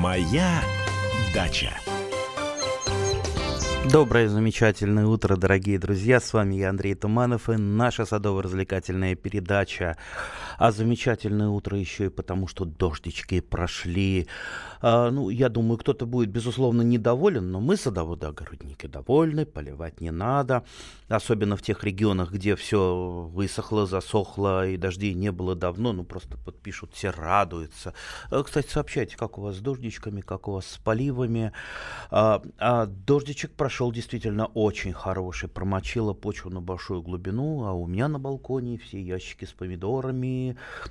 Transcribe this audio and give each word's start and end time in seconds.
Моя 0.00 0.62
дача. 1.34 1.78
Доброе, 3.92 4.28
замечательное 4.28 5.04
утро, 5.04 5.36
дорогие 5.36 5.78
друзья. 5.78 6.20
С 6.20 6.32
вами 6.32 6.54
я, 6.54 6.70
Андрей 6.70 6.94
Туманов, 6.94 7.50
и 7.50 7.58
наша 7.58 8.06
садово-развлекательная 8.06 9.14
передача. 9.14 9.98
А 10.60 10.72
замечательное 10.72 11.48
утро 11.48 11.78
еще 11.78 12.04
и 12.04 12.08
потому, 12.10 12.46
что 12.46 12.66
дождички 12.66 13.40
прошли. 13.40 14.26
А, 14.82 15.10
ну, 15.10 15.30
я 15.30 15.48
думаю, 15.48 15.78
кто-то 15.78 16.04
будет, 16.04 16.28
безусловно, 16.28 16.82
недоволен, 16.82 17.50
но 17.50 17.60
мы, 17.60 17.78
садоводы-огородники, 17.78 18.86
довольны, 18.86 19.46
поливать 19.46 20.02
не 20.02 20.10
надо. 20.10 20.62
Особенно 21.08 21.56
в 21.56 21.62
тех 21.62 21.82
регионах, 21.82 22.30
где 22.30 22.56
все 22.56 23.26
высохло, 23.32 23.86
засохло, 23.86 24.68
и 24.68 24.76
дождей 24.76 25.14
не 25.14 25.32
было 25.32 25.54
давно. 25.54 25.94
Ну, 25.94 26.04
просто 26.04 26.36
подпишут, 26.36 26.92
все 26.92 27.08
радуются. 27.08 27.94
А, 28.30 28.42
кстати, 28.42 28.68
сообщайте, 28.68 29.16
как 29.16 29.38
у 29.38 29.40
вас 29.40 29.56
с 29.56 29.60
дождичками, 29.60 30.20
как 30.20 30.46
у 30.46 30.52
вас 30.52 30.66
с 30.66 30.76
поливами. 30.76 31.52
А, 32.10 32.42
а 32.58 32.84
дождичек 32.84 33.52
прошел 33.52 33.92
действительно 33.92 34.44
очень 34.44 34.92
хороший. 34.92 35.48
Промочила 35.48 36.12
почву 36.12 36.50
на 36.50 36.60
большую 36.60 37.00
глубину, 37.00 37.64
а 37.64 37.72
у 37.72 37.86
меня 37.86 38.08
на 38.08 38.18
балконе 38.18 38.76
все 38.76 39.00
ящики 39.00 39.46
с 39.46 39.52
помидорами 39.52 40.49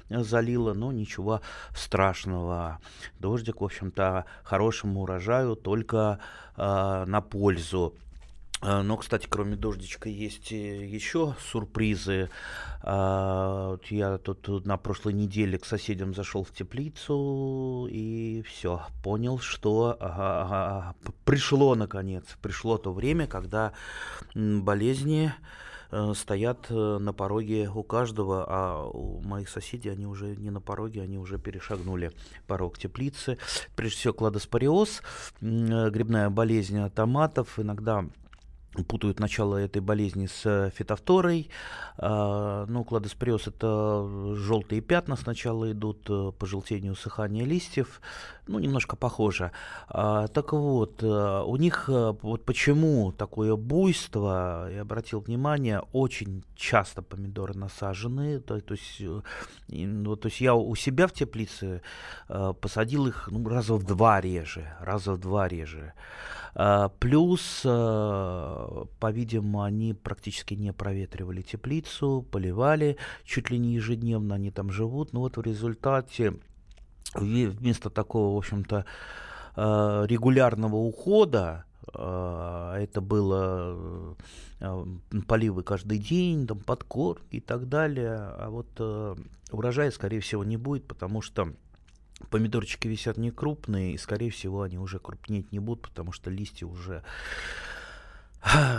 залило, 0.09 0.73
но 0.73 0.91
ничего 0.91 1.41
страшного. 1.75 2.79
Дождик, 3.19 3.61
в 3.61 3.65
общем-то, 3.65 4.25
хорошему 4.43 5.01
урожаю 5.01 5.55
только 5.55 6.19
э, 6.57 7.05
на 7.05 7.21
пользу. 7.21 7.95
А, 8.61 8.83
но, 8.83 8.97
кстати, 8.97 9.25
кроме 9.29 9.55
дождичка 9.55 10.09
есть 10.09 10.51
еще 10.51 11.35
сюрпризы. 11.51 12.29
Я 12.83 14.19
тут 14.23 14.65
на 14.65 14.77
прошлой 14.77 15.13
неделе 15.13 15.57
к 15.57 15.65
соседям 15.65 16.13
зашел 16.13 16.43
в 16.43 16.51
теплицу 16.51 17.87
и 17.89 18.41
все, 18.47 18.81
понял, 19.03 19.39
что 19.39 20.93
пришло 21.25 21.75
наконец, 21.75 22.25
пришло 22.41 22.77
то 22.77 22.93
время, 22.93 23.27
когда 23.27 23.73
болезни 24.33 25.27
э, 25.27 25.31
стоят 26.13 26.67
э, 26.69 26.97
на 26.99 27.13
пороге 27.13 27.69
у 27.73 27.83
каждого, 27.83 28.45
а 28.47 28.85
у 28.85 29.21
моих 29.21 29.49
соседей 29.49 29.89
они 29.89 30.05
уже 30.05 30.35
не 30.35 30.51
на 30.51 30.61
пороге, 30.61 31.01
они 31.01 31.17
уже 31.17 31.39
перешагнули 31.39 32.11
порог 32.47 32.77
теплицы. 32.77 33.37
Прежде 33.75 33.97
всего 33.97 34.13
кладоспориоз, 34.13 35.01
э, 35.41 35.89
грибная 35.89 36.29
болезнь 36.29 36.89
томатов, 36.91 37.59
иногда 37.59 38.05
путают 38.87 39.19
начало 39.19 39.57
этой 39.57 39.81
болезни 39.81 40.27
с 40.27 40.45
э, 40.45 40.71
фитофторой. 40.75 41.49
А, 41.97 42.65
ну, 42.67 42.83
кладоспориоз– 42.83 43.47
это 43.47 44.35
желтые 44.35 44.81
пятна 44.81 45.15
сначала 45.15 45.71
идут 45.71 46.07
э, 46.09 46.31
по 46.37 46.45
желтению 46.45 46.93
усыхания 46.93 47.45
листьев. 47.45 48.01
Ну, 48.49 48.57
немножко 48.57 48.95
похоже. 48.95 49.51
А, 49.89 50.27
так 50.27 50.53
вот, 50.53 51.03
э, 51.03 51.43
у 51.45 51.55
них 51.57 51.87
вот 51.87 52.45
почему 52.45 53.11
такое 53.11 53.55
буйство, 53.55 54.67
я 54.71 54.81
обратил 54.81 55.19
внимание, 55.19 55.83
очень 55.93 56.43
часто 56.55 57.03
помидоры 57.03 57.53
насажены. 57.53 58.39
То, 58.39 58.59
то, 58.59 58.73
есть, 58.73 59.03
ну, 59.67 60.15
то 60.15 60.27
есть 60.29 60.41
я 60.41 60.55
у 60.55 60.75
себя 60.75 61.05
в 61.05 61.11
теплице 61.11 61.81
посадил 62.61 63.05
их 63.05 63.29
ну, 63.31 63.47
раза 63.47 63.75
в 63.75 63.83
два 63.83 64.19
реже. 64.19 64.73
Раза 64.79 65.13
в 65.13 65.19
два 65.19 65.47
реже. 65.47 65.93
А, 66.55 66.89
плюс, 66.89 67.61
по-видимому, 68.99 69.61
они 69.61 69.93
практически 69.93 70.55
не 70.55 70.73
проветривали 70.73 71.43
теплицу, 71.43 72.25
поливали 72.31 72.97
чуть 73.25 73.51
ли 73.51 73.59
не 73.59 73.75
ежедневно, 73.75 74.35
они 74.35 74.49
там 74.49 74.71
живут. 74.71 75.13
Но 75.13 75.19
вот 75.19 75.37
в 75.37 75.41
результате 75.41 76.33
вместо 77.13 77.89
такого, 77.89 78.35
в 78.35 78.37
общем-то, 78.37 78.85
а, 79.55 80.05
регулярного 80.05 80.75
ухода, 80.75 81.65
это 81.91 83.01
было 83.01 84.15
поливы 85.27 85.63
каждый 85.63 85.97
день, 85.97 86.45
там 86.45 86.59
подкорм 86.59 87.23
и 87.31 87.39
так 87.39 87.67
далее. 87.67 88.15
А 88.15 88.49
вот 88.51 88.79
урожая, 89.51 89.89
скорее 89.89 90.19
всего, 90.19 90.43
не 90.43 90.55
будет, 90.55 90.85
потому 90.85 91.23
что 91.23 91.51
Помидорчики 92.29 92.87
висят 92.87 93.17
не 93.17 93.31
крупные, 93.31 93.93
и, 93.93 93.97
скорее 93.97 94.29
всего, 94.29 94.63
они 94.63 94.77
уже 94.77 94.99
крупнеть 94.99 95.51
не 95.51 95.59
будут, 95.59 95.83
потому 95.83 96.11
что 96.11 96.29
листья 96.29 96.65
уже 96.65 97.03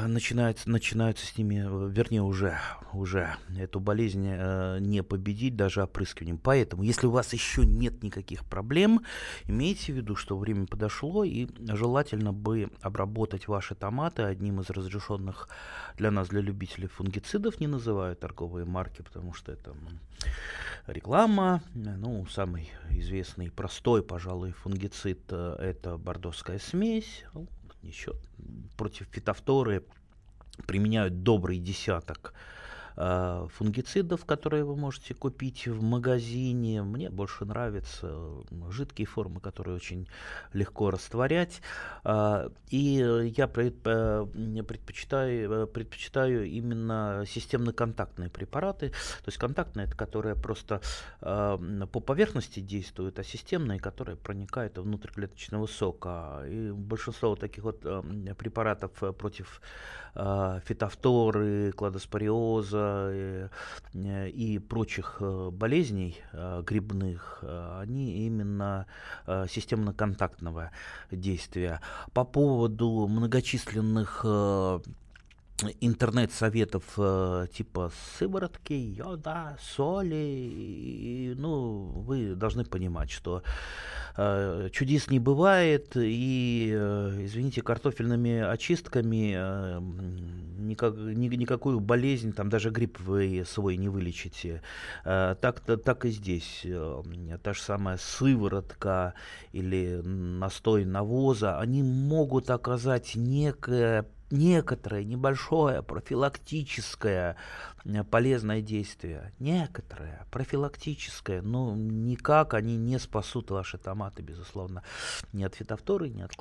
начинаются, 0.06 0.70
начинаются 0.70 1.26
с 1.26 1.36
ними, 1.36 1.90
вернее, 1.92 2.22
уже, 2.22 2.58
уже 2.92 3.36
эту 3.58 3.78
болезнь 3.78 4.26
э, 4.26 4.78
не 4.80 5.02
победить 5.02 5.54
даже 5.54 5.82
опрыскиванием. 5.82 6.38
Поэтому, 6.38 6.82
если 6.82 7.06
у 7.06 7.10
вас 7.10 7.32
еще 7.32 7.66
нет 7.66 8.02
никаких 8.02 8.44
проблем, 8.44 9.04
имейте 9.44 9.92
в 9.92 9.96
виду, 9.96 10.16
что 10.16 10.38
время 10.38 10.66
подошло, 10.66 11.24
и 11.24 11.48
желательно 11.58 12.32
бы 12.32 12.70
обработать 12.80 13.48
ваши 13.48 13.74
томаты 13.74 14.22
одним 14.22 14.60
из 14.60 14.70
разрешенных 14.70 15.48
для 15.96 16.10
нас, 16.10 16.28
для 16.28 16.40
любителей 16.40 16.88
фунгицидов, 16.88 17.60
не 17.60 17.66
называю 17.66 18.16
торговые 18.16 18.64
марки, 18.64 19.02
потому 19.02 19.34
что 19.34 19.52
это 19.52 19.74
реклама. 20.86 21.62
Ну, 21.74 22.26
самый 22.30 22.70
известный 22.90 23.50
простой, 23.50 24.02
пожалуй, 24.02 24.52
фунгицид 24.52 25.20
э, 25.28 25.56
это 25.60 25.98
бордовская 25.98 26.58
смесь. 26.58 27.24
Еще 27.82 28.14
против 28.76 29.06
фитофторы 29.10 29.84
применяют 30.66 31.22
добрый 31.22 31.58
десяток 31.58 32.34
Э, 32.96 33.46
фунгицидов, 33.54 34.24
которые 34.24 34.64
вы 34.64 34.76
можете 34.76 35.14
купить 35.14 35.66
в 35.66 35.82
магазине. 35.82 36.82
Мне 36.82 37.10
больше 37.10 37.44
нравятся 37.44 38.12
жидкие 38.70 39.06
формы, 39.06 39.40
которые 39.40 39.76
очень 39.76 40.08
легко 40.52 40.90
растворять. 40.90 41.62
Э, 42.04 42.48
и 42.68 43.32
я 43.36 43.44
э, 43.46 44.62
предпочитаю, 44.62 45.66
предпочитаю 45.68 46.46
именно 46.46 47.24
системно-контактные 47.26 48.30
препараты. 48.30 48.90
То 48.90 49.28
есть 49.28 49.38
контактные, 49.38 49.86
это 49.86 49.96
которые 49.96 50.34
просто 50.34 50.80
по 51.20 52.00
поверхности 52.00 52.60
действуют, 52.60 53.18
а 53.18 53.24
системные, 53.24 53.78
которые 53.78 54.16
проникают 54.16 54.78
внутрь 54.78 55.10
клеточного 55.10 55.66
сока. 55.66 56.44
И 56.46 56.70
большинство 56.70 57.36
таких 57.36 57.64
вот 57.64 57.80
препаратов 57.80 58.92
против 59.16 59.60
фитофторы, 60.14 61.72
кладоспориоза, 61.72 62.79
Э, 62.80 64.28
и 64.28 64.58
прочих 64.58 65.16
э, 65.20 65.50
болезней 65.52 66.22
э, 66.32 66.62
грибных, 66.64 67.42
они 67.42 68.26
именно 68.26 68.86
системно-контактного 69.26 70.70
действия. 71.10 71.80
По 72.12 72.24
поводу 72.24 73.06
многочисленных 73.08 74.24
интернет-советов 75.80 76.84
э, 76.96 77.46
типа 77.52 77.92
сыворотки, 78.18 78.72
йода, 78.72 79.58
соли. 79.60 80.14
И, 80.14 81.34
ну, 81.36 81.92
вы 82.06 82.34
должны 82.34 82.64
понимать, 82.64 83.10
что 83.10 83.42
э, 84.16 84.68
чудес 84.72 85.08
не 85.10 85.18
бывает, 85.18 85.92
и, 85.96 86.72
э, 86.72 87.24
извините, 87.24 87.62
картофельными 87.62 88.38
очистками 88.40 89.34
э, 89.36 89.80
никак, 90.58 90.94
ни, 90.96 91.28
никакую 91.28 91.80
болезнь, 91.80 92.32
там 92.32 92.48
даже 92.48 92.70
грипп 92.70 93.00
вы 93.00 93.44
свой 93.46 93.76
не 93.76 93.88
вылечите. 93.88 94.62
Э, 95.04 95.34
так, 95.40 95.60
так 95.60 96.04
и 96.04 96.10
здесь. 96.10 96.62
Э, 96.64 97.02
та 97.42 97.52
же 97.52 97.60
самая 97.60 97.96
сыворотка 97.98 99.14
или 99.52 100.00
настой 100.04 100.84
навоза, 100.84 101.58
они 101.58 101.82
могут 101.82 102.50
оказать 102.50 103.14
некое 103.14 104.06
некоторое 104.30 105.04
небольшое 105.04 105.82
профилактическое 105.82 107.36
э, 107.84 108.04
полезное 108.04 108.60
действие, 108.60 109.32
некоторое 109.38 110.26
профилактическое, 110.30 111.42
но 111.42 111.74
никак 111.74 112.54
они 112.54 112.76
не 112.76 112.98
спасут 112.98 113.50
ваши 113.50 113.78
томаты, 113.78 114.22
безусловно, 114.22 114.82
ни 115.32 115.42
от 115.42 115.54
фитофторы, 115.54 116.08
ни 116.08 116.22
от 116.22 116.34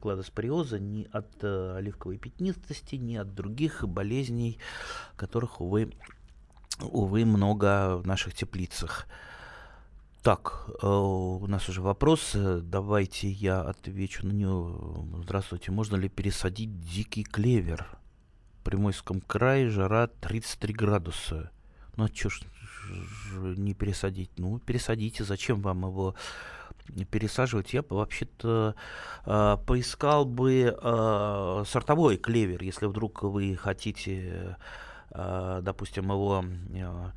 кладоспориоза, 0.00 0.78
ни 0.78 1.08
от 1.12 1.28
э, 1.42 1.76
оливковой 1.76 2.18
пятнистости, 2.18 2.96
ни 2.96 3.16
от 3.16 3.34
других 3.34 3.86
болезней, 3.86 4.58
которых, 5.16 5.60
увы, 5.60 5.92
увы, 6.80 7.24
много 7.24 7.96
в 7.96 8.06
наших 8.06 8.34
теплицах. 8.34 9.06
Так, 10.22 10.68
э, 10.80 10.86
у 10.86 11.44
нас 11.48 11.68
уже 11.68 11.82
вопрос. 11.82 12.36
Давайте 12.36 13.28
я 13.28 13.60
отвечу 13.60 14.24
на 14.24 14.30
него. 14.30 15.04
Здравствуйте. 15.24 15.72
Можно 15.72 15.96
ли 15.96 16.08
пересадить 16.08 16.78
дикий 16.78 17.24
клевер? 17.24 17.88
В 18.60 18.64
Приморском 18.64 19.20
крае 19.20 19.68
жара 19.68 20.06
33 20.06 20.74
градуса. 20.74 21.50
Ну, 21.96 22.04
а 22.04 22.08
что 22.14 22.30
ж 22.30 22.42
не 23.32 23.74
пересадить? 23.74 24.30
Ну, 24.36 24.60
пересадите. 24.60 25.24
Зачем 25.24 25.60
вам 25.60 25.86
его 25.86 26.14
пересаживать? 27.10 27.72
Я 27.74 27.82
бы 27.82 27.96
вообще-то 27.96 28.76
э, 29.26 29.56
поискал 29.66 30.24
бы 30.24 30.72
э, 30.80 31.64
сортовой 31.66 32.16
клевер, 32.16 32.62
если 32.62 32.86
вдруг 32.86 33.24
вы 33.24 33.56
хотите, 33.56 34.56
э, 35.10 35.60
допустим, 35.64 36.12
его... 36.12 36.44
Э, 36.74 37.10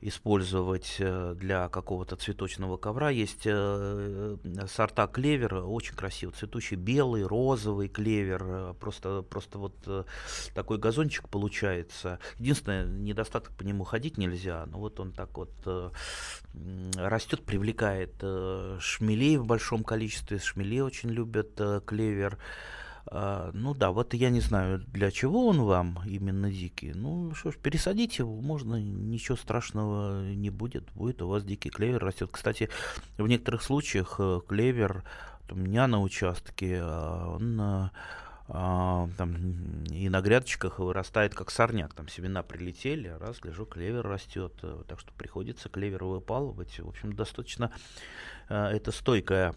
использовать 0.00 0.96
э, 0.98 1.34
для 1.36 1.68
какого-то 1.68 2.16
цветочного 2.16 2.76
ковра. 2.76 3.10
Есть 3.10 3.42
э, 3.44 4.36
сорта 4.68 5.06
клевера, 5.06 5.62
очень 5.62 5.94
красиво 5.94 6.32
цветущий, 6.32 6.76
белый, 6.76 7.24
розовый 7.24 7.88
клевер. 7.88 8.74
Просто, 8.80 9.22
просто 9.22 9.58
вот 9.58 9.74
такой 10.54 10.78
газончик 10.78 11.28
получается. 11.28 12.18
Единственное, 12.38 12.84
недостаток 12.84 13.56
по 13.56 13.62
нему 13.62 13.84
ходить 13.84 14.18
нельзя, 14.18 14.66
но 14.66 14.78
вот 14.78 15.00
он 15.00 15.12
так 15.12 15.36
вот 15.36 15.50
растет, 16.96 17.44
привлекает 17.44 18.14
шмелей 18.80 19.36
в 19.36 19.46
большом 19.46 19.84
количестве. 19.84 20.38
Шмели 20.38 20.80
очень 20.80 21.10
любят 21.10 21.60
клевер. 21.86 22.38
А, 23.10 23.50
ну 23.54 23.74
да, 23.74 23.90
вот 23.90 24.12
я 24.14 24.30
не 24.30 24.40
знаю, 24.40 24.80
для 24.88 25.10
чего 25.10 25.46
он 25.46 25.62
вам 25.62 26.00
именно 26.06 26.50
дикий. 26.50 26.92
Ну 26.92 27.34
что 27.34 27.50
ж, 27.50 27.56
пересадить 27.56 28.18
его 28.18 28.40
можно, 28.40 28.76
ничего 28.76 29.36
страшного 29.36 30.24
не 30.32 30.50
будет. 30.50 30.90
Будет 30.92 31.22
у 31.22 31.28
вас 31.28 31.44
дикий 31.44 31.70
клевер 31.70 32.04
растет. 32.04 32.28
Кстати, 32.30 32.68
в 33.16 33.26
некоторых 33.26 33.62
случаях 33.62 34.16
э, 34.18 34.40
клевер 34.46 35.04
у 35.50 35.54
меня 35.54 35.86
на 35.86 36.02
участке, 36.02 36.80
а, 36.82 37.36
он 37.36 37.90
а, 38.50 39.08
там 39.16 39.84
и 39.84 40.08
на 40.08 40.20
грядочках 40.20 40.78
вырастает 40.78 41.34
как 41.34 41.50
сорняк. 41.50 41.94
Там 41.94 42.08
семена 42.08 42.42
прилетели, 42.42 43.08
раз, 43.08 43.40
гляжу, 43.40 43.64
клевер 43.64 44.06
растет. 44.06 44.52
Так 44.86 45.00
что 45.00 45.12
приходится 45.12 45.68
клевер 45.68 46.04
выпалывать. 46.04 46.78
В 46.78 46.88
общем, 46.88 47.14
достаточно 47.14 47.72
это 48.48 48.90
стойкое 48.90 49.54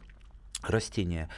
растение. 0.63 1.29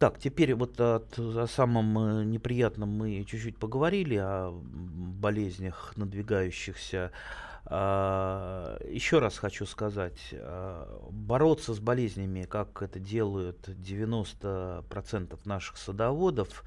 Так, 0.00 0.18
теперь 0.18 0.54
вот 0.54 0.80
от, 0.80 1.18
о 1.18 1.46
самом 1.46 1.98
э, 1.98 2.24
неприятном 2.24 2.88
мы 2.88 3.22
чуть-чуть 3.24 3.58
поговорили, 3.58 4.16
о 4.16 4.50
болезнях 4.50 5.92
надвигающихся. 5.94 7.12
А, 7.66 8.78
еще 8.88 9.18
раз 9.18 9.36
хочу 9.36 9.66
сказать, 9.66 10.18
а, 10.32 11.06
бороться 11.10 11.74
с 11.74 11.80
болезнями, 11.80 12.44
как 12.44 12.80
это 12.80 12.98
делают 12.98 13.68
90% 13.68 15.38
наших 15.44 15.76
садоводов, 15.76 16.64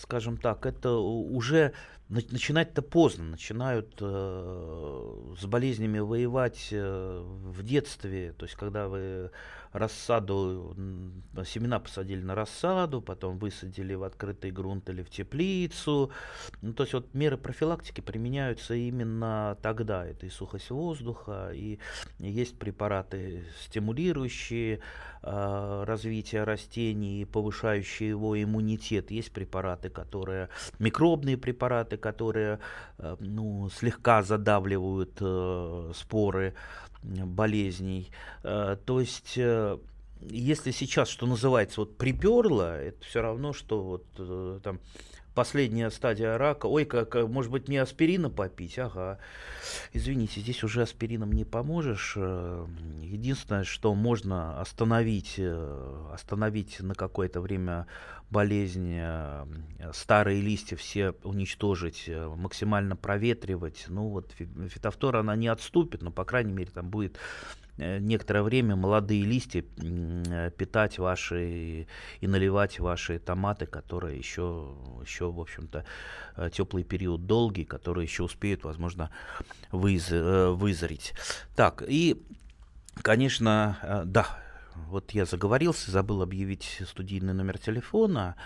скажем 0.00 0.38
так, 0.38 0.64
это 0.64 0.92
уже 0.92 1.74
начинать-то 2.08 2.82
поздно. 2.82 3.24
Начинают 3.24 3.96
э, 4.00 5.34
с 5.38 5.44
болезнями 5.44 5.98
воевать 5.98 6.68
э, 6.70 7.22
в 7.22 7.62
детстве, 7.62 8.32
то 8.32 8.46
есть 8.46 8.56
когда 8.56 8.88
вы 8.88 9.30
рассаду, 9.72 10.74
семена 11.44 11.78
посадили 11.78 12.22
на 12.22 12.34
рассаду, 12.34 13.02
потом 13.02 13.38
высадили 13.38 13.94
в 13.94 14.02
открытый 14.02 14.50
грунт 14.50 14.88
или 14.88 15.02
в 15.02 15.10
теплицу. 15.10 16.10
Ну, 16.62 16.72
то 16.72 16.84
есть 16.84 16.94
вот 16.94 17.14
меры 17.14 17.36
профилактики 17.36 18.00
применяются 18.00 18.74
именно 18.74 19.58
тогда. 19.62 20.06
Это 20.06 20.26
и 20.26 20.30
сухость 20.30 20.70
воздуха, 20.70 21.50
и 21.52 21.78
есть 22.18 22.58
препараты, 22.58 23.44
стимулирующие 23.64 24.80
э, 25.22 25.84
развитие 25.86 26.44
растений, 26.44 27.26
повышающие 27.26 28.08
его 28.08 28.40
иммунитет. 28.42 29.10
Есть 29.10 29.32
препараты, 29.32 29.90
которые, 29.90 30.48
микробные 30.78 31.36
препараты, 31.36 31.97
которые 31.98 32.60
э, 32.98 33.16
ну, 33.20 33.68
слегка 33.70 34.22
задавливают 34.22 35.18
э, 35.20 35.92
споры 35.94 36.54
болезней. 37.02 38.10
Э, 38.42 38.76
то 38.84 39.00
есть, 39.00 39.38
если 40.20 40.70
сейчас, 40.70 41.08
что 41.08 41.26
называется, 41.26 41.80
вот 41.80 41.96
приперло, 41.96 42.80
это 42.80 43.04
все 43.04 43.20
равно, 43.20 43.52
что 43.52 43.82
вот 43.82 44.62
там 44.62 44.80
последняя 45.34 45.90
стадия 45.90 46.36
рака. 46.36 46.66
Ой, 46.66 46.84
как, 46.84 47.14
может 47.14 47.52
быть, 47.52 47.68
мне 47.68 47.80
аспирина 47.80 48.28
попить? 48.28 48.76
Ага. 48.78 49.18
Извините, 49.92 50.40
здесь 50.40 50.64
уже 50.64 50.82
аспирином 50.82 51.30
не 51.30 51.44
поможешь. 51.44 52.16
Единственное, 52.16 53.62
что 53.62 53.94
можно 53.94 54.60
остановить, 54.60 55.40
остановить 56.12 56.80
на 56.80 56.96
какое-то 56.96 57.40
время 57.40 57.86
болезнь, 58.30 59.00
старые 59.92 60.40
листья 60.40 60.76
все 60.76 61.12
уничтожить, 61.22 62.10
максимально 62.36 62.96
проветривать. 62.96 63.86
Ну 63.88 64.08
вот 64.08 64.32
фитофтора 64.32 65.20
она 65.20 65.36
не 65.36 65.48
отступит, 65.48 66.02
но, 66.02 66.10
по 66.10 66.24
крайней 66.24 66.52
мере, 66.52 66.70
там 66.70 66.90
будет 66.90 67.18
Э, 67.78 67.98
некоторое 67.98 68.42
время 68.42 68.76
молодые 68.76 69.22
листья 69.22 69.64
э, 69.80 70.50
питать 70.56 70.98
ваши 70.98 71.86
и 72.20 72.26
наливать 72.26 72.80
ваши 72.80 73.18
томаты, 73.18 73.66
которые 73.66 74.18
еще, 74.18 74.74
еще 75.02 75.30
в 75.30 75.40
общем-то, 75.40 75.84
э, 76.36 76.50
теплый 76.52 76.82
период 76.82 77.26
долгий, 77.26 77.64
которые 77.64 78.04
еще 78.04 78.24
успеют, 78.24 78.64
возможно, 78.64 79.10
выз, 79.70 80.10
вызреть. 80.10 81.14
Так, 81.54 81.84
и, 81.86 82.20
конечно, 83.02 84.02
да, 84.06 84.26
вот 84.88 85.10
я 85.12 85.24
заговорился, 85.24 85.90
забыл 85.90 86.22
объявить 86.22 86.82
студийный 86.86 87.34
номер 87.34 87.58
телефона. 87.58 88.36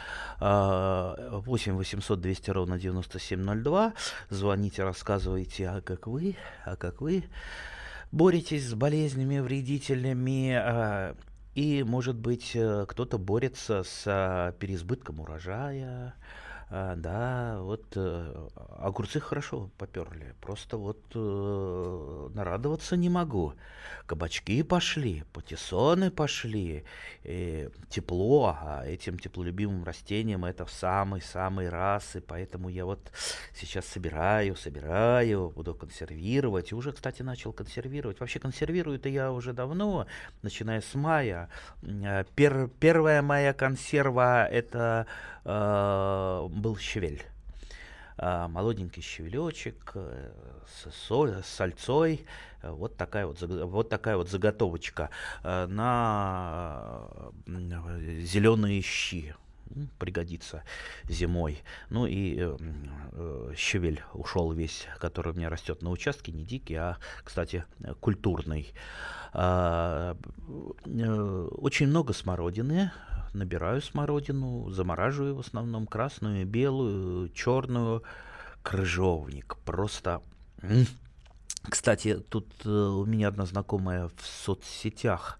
8 0.40 1.74
800 1.74 2.20
200 2.20 2.50
ровно 2.50 2.78
9702. 2.78 3.94
Звоните, 4.30 4.82
рассказывайте, 4.82 5.68
а 5.68 5.80
как 5.80 6.06
вы, 6.06 6.36
а 6.64 6.76
как 6.76 7.00
вы 7.00 7.24
боретесь 8.12 8.68
с 8.68 8.74
болезнями, 8.74 9.40
вредителями, 9.40 10.52
а, 10.52 11.16
и, 11.54 11.82
может 11.82 12.16
быть, 12.16 12.52
э, 12.54 12.86
кто-то 12.88 13.18
борется 13.18 13.82
с 13.82 14.04
а, 14.06 14.52
переизбытком 14.52 15.20
урожая, 15.20 16.14
а, 16.74 16.96
да, 16.96 17.58
вот 17.60 17.84
э, 17.96 18.48
огурцы 18.78 19.20
хорошо 19.20 19.68
поперли. 19.76 20.34
Просто 20.40 20.78
вот 20.78 21.02
э, 21.14 22.28
нарадоваться 22.34 22.96
не 22.96 23.10
могу. 23.10 23.52
Кабачки 24.06 24.62
пошли, 24.62 25.24
патиссоны 25.34 26.10
пошли, 26.10 26.84
и 27.24 27.68
тепло, 27.90 28.56
а 28.58 28.86
этим 28.86 29.18
теплолюбимым 29.18 29.84
растениям 29.84 30.46
это 30.46 30.64
в 30.64 30.70
самый-самый 30.70 31.68
раз. 31.68 32.16
И 32.16 32.20
поэтому 32.20 32.70
я 32.70 32.86
вот 32.86 33.12
сейчас 33.54 33.84
собираю, 33.84 34.56
собираю, 34.56 35.50
буду 35.50 35.74
консервировать. 35.74 36.72
И 36.72 36.74
уже, 36.74 36.92
кстати, 36.92 37.20
начал 37.20 37.52
консервировать. 37.52 38.18
Вообще 38.18 38.38
консервирую-то 38.38 39.10
я 39.10 39.30
уже 39.30 39.52
давно, 39.52 40.06
начиная 40.40 40.80
с 40.80 40.94
мая. 40.94 41.50
Пер, 42.34 42.70
первая 42.80 43.20
моя 43.20 43.52
консерва 43.52 44.46
это 44.46 45.06
э, 45.06 45.31
был 45.44 46.76
щавель. 46.78 47.22
Э, 48.18 48.46
молоденький 48.48 49.02
щавелечек 49.02 49.92
э, 49.94 50.30
с, 50.66 50.92
соль, 50.92 51.42
с 51.42 51.46
сальцой. 51.46 52.24
Вот 52.62 52.96
такая 52.96 53.26
вот, 53.26 53.40
вот 53.42 53.88
такая 53.88 54.16
вот 54.16 54.28
заготовочка 54.28 55.10
э, 55.42 55.66
на 55.66 57.08
э, 57.46 58.20
зеленые 58.20 58.80
щи 58.82 59.34
пригодится 59.98 60.62
зимой. 61.08 61.62
Ну 61.90 62.06
и 62.06 62.36
э, 62.38 62.56
э, 63.12 63.54
ушел 64.14 64.52
весь, 64.52 64.86
который 64.98 65.32
у 65.32 65.36
меня 65.36 65.48
растет 65.48 65.82
на 65.82 65.90
участке, 65.90 66.32
не 66.32 66.44
дикий, 66.44 66.74
а, 66.74 66.98
кстати, 67.24 67.64
культурный. 68.00 68.72
Э, 69.34 70.14
э, 70.84 71.48
очень 71.52 71.88
много 71.88 72.12
смородины, 72.12 72.92
набираю 73.32 73.80
смородину, 73.82 74.70
замораживаю 74.70 75.36
в 75.36 75.40
основном 75.40 75.86
красную, 75.86 76.46
белую, 76.46 77.28
черную, 77.30 78.02
крыжовник. 78.62 79.56
Просто... 79.64 80.22
Кстати, 81.62 82.16
тут 82.28 82.48
э, 82.64 82.68
у 82.68 83.04
меня 83.04 83.28
одна 83.28 83.46
знакомая 83.46 84.08
в 84.08 84.26
соцсетях 84.26 85.38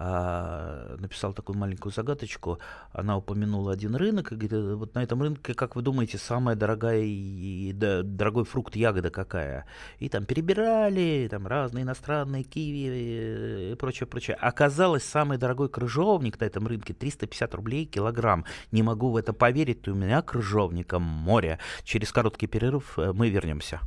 а, 0.00 0.96
написал 0.98 1.32
такую 1.32 1.58
маленькую 1.58 1.92
загадочку. 1.92 2.60
Она 2.92 3.16
упомянула 3.16 3.72
один 3.72 3.96
рынок 3.96 4.30
и 4.30 4.36
говорит, 4.36 4.52
«Э, 4.52 4.74
вот 4.74 4.94
на 4.94 5.02
этом 5.02 5.20
рынке, 5.20 5.54
как 5.54 5.74
вы 5.74 5.82
думаете, 5.82 6.18
самая 6.18 6.54
дорогая 6.54 7.02
и, 7.02 7.72
дорогой 7.72 8.44
фрукт 8.44 8.76
ягода 8.76 9.10
какая? 9.10 9.66
И 9.98 10.08
там 10.08 10.24
перебирали, 10.24 11.26
там 11.28 11.48
разные 11.48 11.82
иностранные 11.82 12.44
киви 12.44 13.72
и 13.72 13.74
прочее, 13.74 14.06
прочее. 14.06 14.36
Оказалось, 14.36 15.02
самый 15.02 15.36
дорогой 15.36 15.68
крыжовник 15.68 16.38
на 16.38 16.44
этом 16.44 16.68
рынке 16.68 16.94
350 16.94 17.54
рублей 17.56 17.84
килограмм. 17.84 18.44
Не 18.70 18.84
могу 18.84 19.10
в 19.10 19.16
это 19.16 19.32
поверить, 19.32 19.88
у 19.88 19.94
меня 19.94 20.22
крыжовника 20.22 21.00
море. 21.00 21.58
Через 21.82 22.12
короткий 22.12 22.46
перерыв 22.46 23.00
э, 23.00 23.12
мы 23.12 23.30
вернемся. 23.30 23.80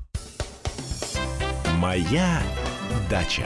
Моя 1.77 2.41
дача. 3.09 3.45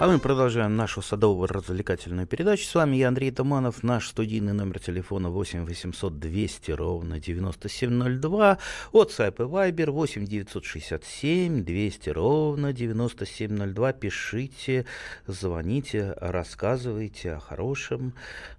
А 0.00 0.06
мы 0.06 0.20
продолжаем 0.20 0.76
нашу 0.76 1.02
садовую 1.02 1.48
развлекательную 1.48 2.24
передачу. 2.28 2.64
С 2.64 2.74
вами 2.76 2.94
я, 2.94 3.08
Андрей 3.08 3.32
Туманов. 3.32 3.82
Наш 3.82 4.06
студийный 4.06 4.52
номер 4.52 4.78
телефона 4.78 5.28
8 5.28 5.64
800 5.66 6.20
200 6.20 6.70
ровно 6.70 7.18
9702. 7.18 8.58
WhatsApp 8.92 9.34
и 9.38 9.42
Viber 9.42 9.90
8 9.90 10.24
967 10.24 11.64
200 11.64 12.10
ровно 12.10 12.72
9702. 12.72 13.92
Пишите, 13.94 14.86
звоните, 15.26 16.14
рассказывайте 16.20 17.32
о 17.32 17.40
хорошем. 17.40 18.12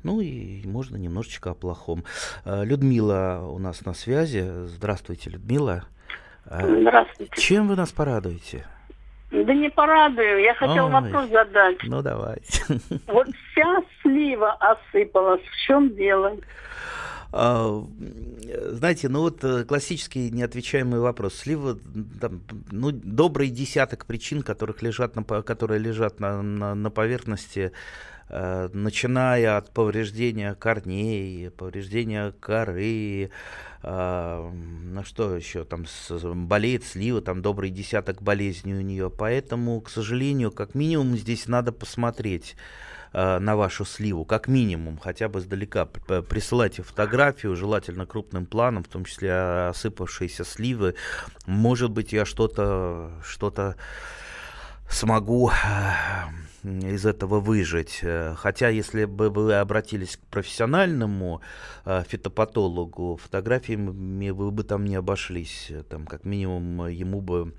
Ну 0.03 0.19
и 0.19 0.67
можно 0.67 0.97
немножечко 0.97 1.51
о 1.51 1.53
плохом. 1.53 2.03
А, 2.43 2.65
Людмила 2.65 3.47
у 3.49 3.59
нас 3.59 3.85
на 3.85 3.93
связи. 3.93 4.45
Здравствуйте, 4.65 5.29
Людмила. 5.29 5.85
А, 6.43 6.59
Здравствуйте. 6.81 7.31
Чем 7.41 7.69
вы 7.69 7.77
нас 7.77 7.93
порадуете? 7.93 8.65
Да 9.31 9.53
не 9.53 9.69
порадую, 9.69 10.41
я 10.41 10.55
хотела 10.55 10.87
Ой. 10.87 10.91
вопрос 10.91 11.29
задать. 11.29 11.77
Ну, 11.83 12.01
давайте. 12.01 12.63
Вот 13.07 13.27
вся 13.51 13.81
слива 14.01 14.53
осыпалась, 14.59 15.41
в 15.41 15.67
чем 15.67 15.95
дело? 15.95 16.35
А, 17.31 17.83
Знаете, 18.71 19.07
ну 19.07 19.21
вот 19.21 19.43
э, 19.43 19.63
классический 19.65 20.31
неотвечаемый 20.31 20.99
вопрос. 20.99 21.35
Слива, 21.35 21.77
там, 22.19 22.41
ну, 22.71 22.91
добрый 22.91 23.49
десяток 23.49 24.07
причин, 24.07 24.41
которых 24.41 24.81
лежат 24.81 25.15
на, 25.15 25.23
которые 25.23 25.79
лежат 25.79 26.19
на, 26.19 26.41
на, 26.41 26.73
на 26.73 26.89
поверхности, 26.89 27.71
начиная 28.29 29.57
от 29.57 29.73
повреждения 29.73 30.53
корней, 30.55 31.49
повреждения 31.49 32.31
коры, 32.39 33.31
а, 33.81 34.51
ну 34.51 35.03
что 35.03 35.35
еще, 35.35 35.63
там 35.63 35.85
с- 35.85 36.11
болеет 36.33 36.85
слива, 36.85 37.21
там 37.21 37.41
добрый 37.41 37.69
десяток 37.69 38.21
болезней 38.21 38.73
у 38.73 38.81
нее. 38.81 39.09
Поэтому, 39.09 39.79
к 39.81 39.89
сожалению, 39.89 40.51
как 40.51 40.75
минимум 40.75 41.15
здесь 41.17 41.47
надо 41.47 41.71
посмотреть 41.71 42.55
э, 43.13 43.39
на 43.39 43.55
вашу 43.55 43.85
сливу, 43.85 44.25
как 44.25 44.47
минимум, 44.47 44.99
хотя 44.99 45.29
бы 45.29 45.39
издалека. 45.39 45.85
Присылайте 45.85 46.83
фотографию, 46.83 47.55
желательно 47.55 48.05
крупным 48.05 48.45
планом, 48.45 48.83
в 48.83 48.87
том 48.87 49.05
числе 49.05 49.31
осыпавшиеся 49.69 50.43
сливы. 50.45 50.93
Может 51.47 51.89
быть, 51.89 52.13
я 52.13 52.25
что-то 52.25 53.11
что-то 53.23 53.77
смогу 54.89 55.49
э, 55.49 55.53
из 56.63 57.05
этого 57.05 57.39
выжить. 57.39 57.99
Э, 58.03 58.35
Хотя, 58.35 58.69
если 58.69 59.05
бы 59.05 59.29
вы 59.29 59.53
обратились 59.53 60.17
к 60.17 60.19
профессиональному 60.31 61.41
э, 61.85 62.03
фитопатологу, 62.07 63.17
фотографиями 63.17 64.29
вы 64.29 64.51
бы 64.51 64.63
там 64.63 64.85
не 64.85 64.95
обошлись. 64.95 65.67
Э, 65.69 65.83
Там, 65.83 66.05
как 66.05 66.25
минимум, 66.25 66.87
ему 66.87 67.21
бы 67.21 67.53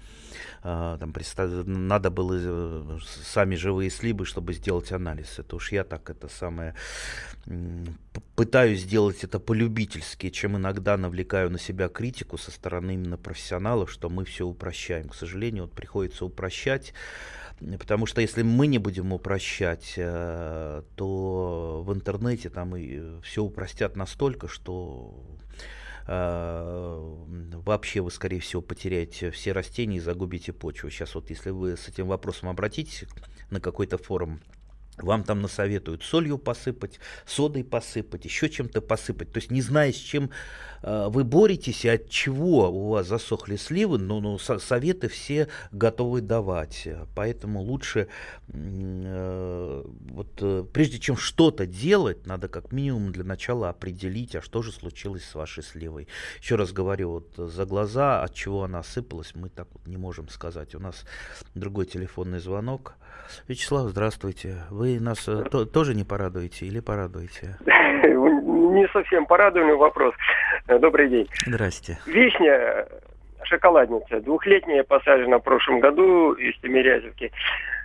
там 0.63 1.13
представ- 1.13 1.67
надо 1.67 2.11
было 2.11 2.37
э, 2.39 2.99
сами 3.25 3.57
живые 3.57 3.91
слибы, 3.91 4.25
чтобы 4.25 4.53
сделать 4.53 4.93
анализ. 4.93 5.39
Это 5.39 5.57
уж 5.57 5.73
я 5.73 5.85
так 5.85 6.11
это 6.11 6.29
самое 6.29 6.75
пытаюсь 8.35 8.81
сделать 8.81 9.25
это 9.25 9.39
полюбительски, 9.39 10.31
чем 10.31 10.57
иногда 10.57 10.97
навлекаю 10.97 11.51
на 11.51 11.59
себя 11.59 11.89
критику 11.89 12.39
со 12.39 12.51
стороны 12.51 12.95
именно 12.95 13.17
профессионалов, 13.17 13.91
что 13.91 14.09
мы 14.09 14.25
все 14.25 14.47
упрощаем. 14.47 15.09
К 15.09 15.15
сожалению, 15.15 15.65
вот 15.65 15.73
приходится 15.73 16.25
упрощать. 16.25 16.95
Потому 17.79 18.07
что 18.07 18.23
если 18.23 18.43
мы 18.43 18.67
не 18.67 18.79
будем 18.79 19.13
упрощать, 19.13 19.93
э, 19.97 20.83
то 20.97 21.83
в 21.87 21.93
интернете 21.93 22.49
там 22.49 22.75
и 22.75 23.21
все 23.23 23.43
упростят 23.43 23.97
настолько, 23.97 24.49
что 24.49 25.23
э, 25.23 25.61
вообще 26.11 28.01
вы, 28.01 28.11
скорее 28.11 28.41
всего, 28.41 28.63
потеряете 28.63 29.31
все 29.31 29.53
растения 29.53 29.99
и 29.99 30.01
загубите 30.01 30.53
почву. 30.53 30.91
Сейчас 30.91 31.15
вот, 31.15 31.31
если 31.31 31.51
вы 31.51 31.77
с 31.77 31.87
этим 31.89 32.09
вопросом 32.09 32.49
обратитесь 32.49 33.05
на 33.51 33.61
какой-то 33.61 33.97
форум, 33.97 34.41
вам 35.03 35.25
там 35.25 35.43
насоветуют 35.43 36.03
солью 36.03 36.39
посыпать, 36.39 37.01
содой 37.27 37.65
посыпать, 37.65 38.25
еще 38.25 38.49
чем-то 38.49 38.81
посыпать. 38.81 39.33
То 39.33 39.39
есть 39.39 39.51
не 39.51 39.63
зная, 39.63 39.93
с 39.93 39.97
чем 39.97 40.31
э, 40.83 41.09
вы 41.09 41.25
боретесь 41.25 41.85
и 41.85 41.89
от 41.89 42.09
чего 42.09 42.71
у 42.71 42.91
вас 42.91 43.07
засохли 43.07 43.57
сливы, 43.57 43.99
но, 43.99 44.21
но 44.21 44.39
со- 44.39 44.59
советы 44.59 45.09
все 45.09 45.49
готовы 45.73 46.21
давать. 46.21 46.89
Поэтому 47.15 47.61
лучше, 47.61 48.09
э, 48.49 49.85
вот, 49.85 50.39
э, 50.41 50.65
прежде 50.73 50.99
чем 50.99 51.17
что-то 51.17 51.67
делать, 51.67 52.27
надо 52.27 52.49
как 52.49 52.73
минимум 52.73 53.13
для 53.13 53.25
начала 53.25 53.69
определить, 53.69 54.35
а 54.37 54.43
что 54.43 54.63
же 54.63 54.73
случилось 54.73 55.25
с 55.25 55.35
вашей 55.35 55.63
сливой. 55.63 56.09
Еще 56.41 56.57
раз 56.57 56.73
говорю, 56.73 57.11
вот 57.11 57.51
за 57.51 57.65
глаза, 57.65 58.23
от 58.23 58.35
чего 58.35 58.65
она 58.65 58.81
осыпалась, 58.81 59.35
мы 59.35 59.49
так 59.49 59.69
вот 59.73 59.87
не 59.87 59.97
можем 59.97 60.29
сказать. 60.29 60.75
У 60.75 60.79
нас 60.79 61.05
другой 61.55 61.87
телефонный 61.87 62.41
звонок. 62.41 62.95
Вячеслав, 63.49 63.89
здравствуйте. 63.91 64.57
Вы 64.71 65.01
нас 65.01 65.27
э, 65.29 65.45
то- 65.51 65.65
тоже 65.67 65.95
не 65.95 66.05
порадуете 66.05 66.67
или 66.67 66.81
порадуете? 66.81 67.57
Не 68.71 68.87
совсем 68.93 69.27
порадованный 69.27 69.75
вопрос. 69.77 70.15
Э, 70.69 70.79
Добрый 70.79 71.09
день. 71.09 71.29
Здрасте. 71.47 71.99
Вишня, 72.07 72.53
э, 72.53 72.87
шоколадница, 73.45 74.21
двухлетняя 74.21 74.85
посажена 74.85 75.39
в 75.39 75.43
прошлом 75.43 75.81
году 75.81 76.33
из 76.33 76.57
Тимирязевки. 76.61 77.33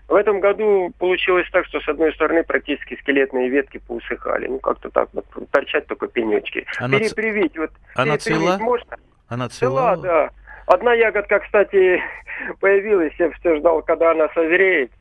В 0.07 0.13
этом 0.13 0.39
году 0.39 0.93
получилось 0.99 1.47
так, 1.51 1.65
что 1.65 1.79
с 1.81 1.87
одной 1.87 2.13
стороны 2.13 2.43
практически 2.43 2.95
скелетные 3.01 3.49
ветки 3.49 3.79
поусыхали. 3.87 4.47
Ну, 4.47 4.59
как-то 4.59 4.89
так 4.91 5.09
вот, 5.13 5.25
торчат 5.51 5.87
только 5.87 6.07
пенечки. 6.07 6.65
Она 6.77 6.99
ц- 6.99 7.05
Перепривить, 7.15 7.57
вот, 7.57 7.71
Она 7.95 8.17
перепривить 8.17 8.21
цвела? 8.41 8.57
можно? 8.59 8.97
Она 9.27 9.49
Цвела, 9.49 9.95
цвела? 9.95 10.03
да. 10.03 10.29
Одна 10.67 10.93
ягодка, 10.93 11.39
кстати, 11.39 11.99
появилась, 12.59 13.13
я 13.17 13.31
все 13.31 13.55
ждал, 13.57 13.81
когда 13.81 14.11
она 14.11 14.27
созреет. 14.29 14.91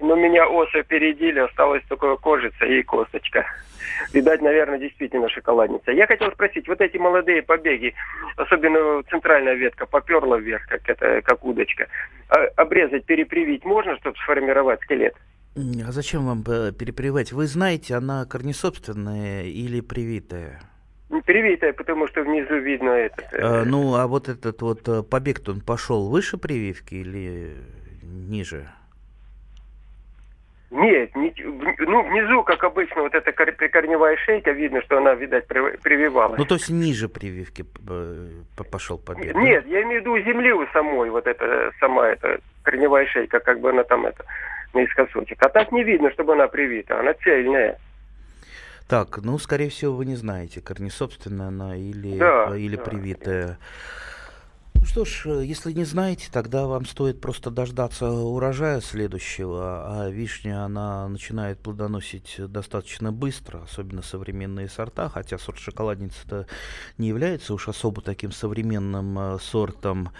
Но 0.00 0.14
меня 0.16 0.48
осы 0.48 0.78
опередили, 0.78 1.40
осталась 1.40 1.82
только 1.88 2.16
кожица 2.16 2.64
и 2.64 2.82
косточка. 2.82 3.44
Видать, 4.12 4.40
наверное, 4.40 4.78
действительно 4.78 5.28
шоколадница. 5.28 5.92
Я 5.92 6.06
хотел 6.06 6.30
спросить, 6.32 6.66
вот 6.68 6.80
эти 6.80 6.96
молодые 6.96 7.42
побеги, 7.42 7.94
особенно 8.36 9.02
центральная 9.10 9.54
ветка, 9.54 9.86
поперла 9.86 10.38
вверх, 10.38 10.66
как, 10.68 10.88
это, 10.88 11.20
как 11.22 11.44
удочка, 11.44 11.86
а- 12.28 12.46
обрезать, 12.56 13.04
перепривить 13.04 13.64
можно, 13.64 13.96
чтобы 13.98 14.16
сформировать 14.18 14.80
скелет? 14.82 15.14
А 15.56 15.92
зачем 15.92 16.26
вам 16.26 16.44
э, 16.46 16.72
перепривать? 16.72 17.32
Вы 17.32 17.46
знаете, 17.46 17.94
она 17.94 18.24
корнесобственная 18.24 19.42
или 19.44 19.80
привитая? 19.80 20.60
Ну, 21.08 21.20
Привитая, 21.22 21.72
потому 21.72 22.06
что 22.06 22.22
внизу 22.22 22.56
видно 22.58 22.90
этот... 22.90 23.24
э, 23.32 23.38
Э, 23.38 23.64
ну, 23.64 23.94
а 23.96 24.06
вот 24.06 24.28
этот 24.28 24.62
вот 24.62 24.88
э, 24.88 25.02
побег 25.02 25.40
он 25.48 25.60
пошел 25.60 26.08
выше 26.08 26.38
прививки 26.38 26.94
или 26.94 27.56
ниже? 28.02 28.68
Нет, 30.70 31.16
не- 31.16 31.34
ну, 31.78 32.08
внизу, 32.08 32.44
как 32.44 32.62
обычно, 32.62 33.02
вот 33.02 33.12
эта 33.14 33.32
кор- 33.32 33.50
прикорневая 33.52 34.16
шейка, 34.18 34.52
видно, 34.52 34.80
что 34.82 34.98
она, 34.98 35.14
видать, 35.14 35.46
при- 35.48 35.76
прививалась. 35.78 36.38
Ну, 36.38 36.44
то 36.44 36.54
есть 36.54 36.70
ниже 36.70 37.08
прививки 37.08 37.64
э, 37.88 38.28
пошел 38.70 38.96
побег? 38.96 39.34
да? 39.34 39.40
Нет, 39.40 39.66
я 39.66 39.82
имею 39.82 40.00
в 40.00 40.04
виду 40.04 40.18
земли 40.20 40.52
у 40.52 40.64
самой, 40.68 41.10
вот 41.10 41.26
эта 41.26 41.72
сама 41.80 42.08
эта 42.10 42.38
корневая 42.62 43.04
шейка, 43.06 43.40
как 43.40 43.58
бы 43.60 43.70
она 43.70 43.82
там 43.82 44.06
это, 44.06 44.24
наискосочек. 44.72 45.42
А 45.44 45.48
так 45.48 45.72
не 45.72 45.82
видно, 45.82 46.12
чтобы 46.12 46.34
она 46.34 46.46
привита, 46.46 47.00
она 47.00 47.14
цельная. 47.14 47.76
Так, 48.88 49.18
ну, 49.22 49.38
скорее 49.38 49.70
всего, 49.70 49.94
вы 49.94 50.04
не 50.04 50.16
знаете, 50.16 50.60
корнесобственная 50.60 51.48
она 51.48 51.76
или, 51.76 52.16
Да, 52.16 52.56
или 52.56 52.76
да. 52.76 52.82
привитая. 52.82 53.58
Ну 54.80 54.86
что 54.86 55.04
ж, 55.04 55.26
э, 55.26 55.44
если 55.44 55.72
не 55.72 55.84
знаете, 55.84 56.30
тогда 56.32 56.66
вам 56.66 56.86
стоит 56.86 57.20
просто 57.20 57.50
дождаться 57.50 58.10
урожая 58.10 58.80
следующего, 58.80 59.84
а 59.84 60.08
вишня, 60.08 60.64
она 60.64 61.06
начинает 61.06 61.58
плодоносить 61.58 62.36
достаточно 62.38 63.12
быстро, 63.12 63.62
особенно 63.62 64.00
современные 64.00 64.70
сорта, 64.70 65.10
хотя 65.10 65.36
сорт 65.36 65.58
шоколадницы-то 65.58 66.46
не 66.96 67.08
является 67.08 67.52
уж 67.52 67.68
особо 67.68 68.00
таким 68.00 68.32
современным 68.32 69.18
э, 69.18 69.38
сортом. 69.38 70.12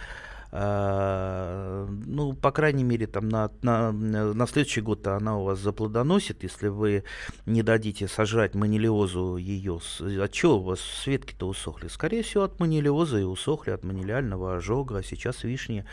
А, 0.53 1.87
ну, 2.07 2.33
по 2.33 2.51
крайней 2.51 2.83
мере, 2.83 3.07
там 3.07 3.29
на, 3.29 3.51
на, 3.63 3.93
на 3.93 4.47
следующий 4.47 4.81
год 4.81 5.07
она 5.07 5.39
у 5.39 5.45
вас 5.45 5.61
заплодоносит, 5.61 6.43
если 6.43 6.69
вы 6.69 7.05
не 7.47 7.63
дадите 7.63 8.09
сожрать 8.09 8.55
манилиозу 8.55 9.37
ее. 9.37 9.81
От 10.23 10.33
чего 10.33 10.57
у 10.57 10.63
вас 10.63 10.81
светки-то 10.81 11.47
усохли? 11.47 11.89
Скорее 11.89 12.23
всего, 12.23 12.45
от 12.45 12.59
манилиоза 12.59 13.19
и 13.19 13.25
усохли, 13.25 13.71
от 13.71 13.85
манилиального 13.85 14.57
ожога. 14.57 14.99
А 14.99 15.03
сейчас 15.03 15.45
вишни 15.45 15.85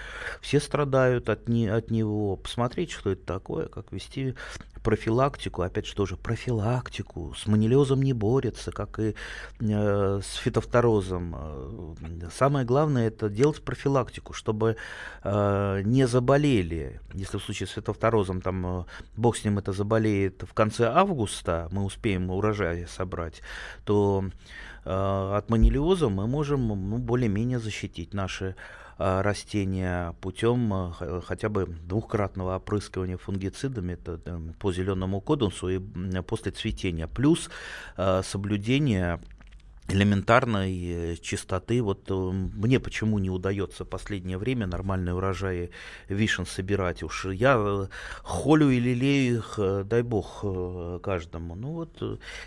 все 0.41 0.59
страдают 0.59 1.29
от, 1.29 1.47
не, 1.47 1.67
от 1.67 1.91
него. 1.91 2.35
Посмотрите, 2.35 2.93
что 2.93 3.11
это 3.11 3.25
такое, 3.25 3.67
как 3.67 3.91
вести 3.91 4.35
профилактику, 4.87 5.63
опять 5.63 5.85
же 5.85 5.95
тоже 5.95 6.15
профилактику, 6.15 7.33
с 7.35 7.45
манилиозом 7.45 8.01
не 8.01 8.13
борется, 8.13 8.71
как 8.71 8.99
и 8.99 9.15
э, 9.59 10.21
с 10.23 10.35
фитофторозом. 10.35 11.35
Э, 11.37 12.29
Самое 12.33 12.65
главное 12.65 13.07
это 13.07 13.27
делать 13.27 13.61
профилактику, 13.61 14.31
чтобы 14.47 14.77
э, 15.23 15.81
не 15.83 16.07
заболели. 16.07 17.01
Если 17.13 17.37
в 17.37 17.43
случае 17.43 17.67
с 17.67 17.71
фитофторозом, 17.71 18.41
там, 18.41 18.65
э, 18.65 18.83
бог 19.17 19.35
с 19.35 19.43
ним 19.43 19.57
это 19.57 19.73
заболеет 19.73 20.43
в 20.43 20.53
конце 20.53 20.85
августа, 20.85 21.67
мы 21.71 21.83
успеем 21.83 22.29
урожай 22.29 22.87
собрать, 22.87 23.41
то 23.83 24.23
э, 24.85 25.35
от 25.37 25.49
манилиоза 25.49 26.07
мы 26.09 26.27
можем 26.27 26.67
ну, 26.67 26.97
более-менее 26.97 27.59
защитить 27.59 28.13
наши 28.13 28.55
Э, 28.99 29.21
растения 29.21 30.15
путем 30.21 30.73
э, 30.73 31.21
хотя 31.23 31.49
бы 31.49 31.67
двухкратного 31.67 32.55
опрыскивания 32.55 33.17
фунгицидами 33.17 33.93
это, 33.93 34.19
по 34.59 34.73
зеленому 34.73 35.21
кодонсу 35.21 35.69
и 35.69 35.79
после 36.23 36.51
цветения. 36.51 37.07
Плюс 37.07 37.49
э, 37.95 38.21
соблюдение 38.23 39.19
элементарной 39.89 41.17
чистоты. 41.17 41.81
Вот 41.81 42.09
мне 42.09 42.79
почему 42.79 43.19
не 43.19 43.29
удается 43.29 43.85
последнее 43.85 44.37
время 44.37 44.67
нормальные 44.67 45.15
урожаи 45.15 45.69
вишен 46.09 46.45
собирать. 46.45 47.03
Уж 47.03 47.27
я 47.27 47.87
холю 48.21 48.69
и 48.69 48.79
лелею 48.79 49.37
их, 49.37 49.59
дай 49.85 50.01
бог, 50.01 50.41
каждому. 51.01 51.55
Ну 51.55 51.71
вот 51.71 52.01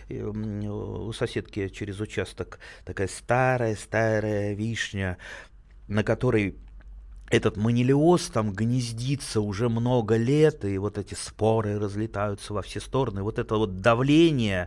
у 0.09 1.13
соседки 1.13 1.69
через 1.69 2.01
участок 2.01 2.59
такая 2.85 3.09
старая-старая 3.09 4.53
вишня, 4.55 5.17
на 5.89 6.05
которой 6.05 6.57
этот 7.31 7.57
манилиоз 7.57 8.27
там 8.27 8.53
гнездится 8.53 9.41
уже 9.41 9.69
много 9.69 10.17
лет, 10.17 10.65
и 10.65 10.77
вот 10.79 10.99
эти 10.99 11.15
споры 11.15 11.79
разлетаются 11.79 12.53
во 12.53 12.61
все 12.61 12.81
стороны. 12.81 13.23
Вот 13.23 13.39
это 13.39 13.55
вот 13.55 13.81
давление 13.81 14.67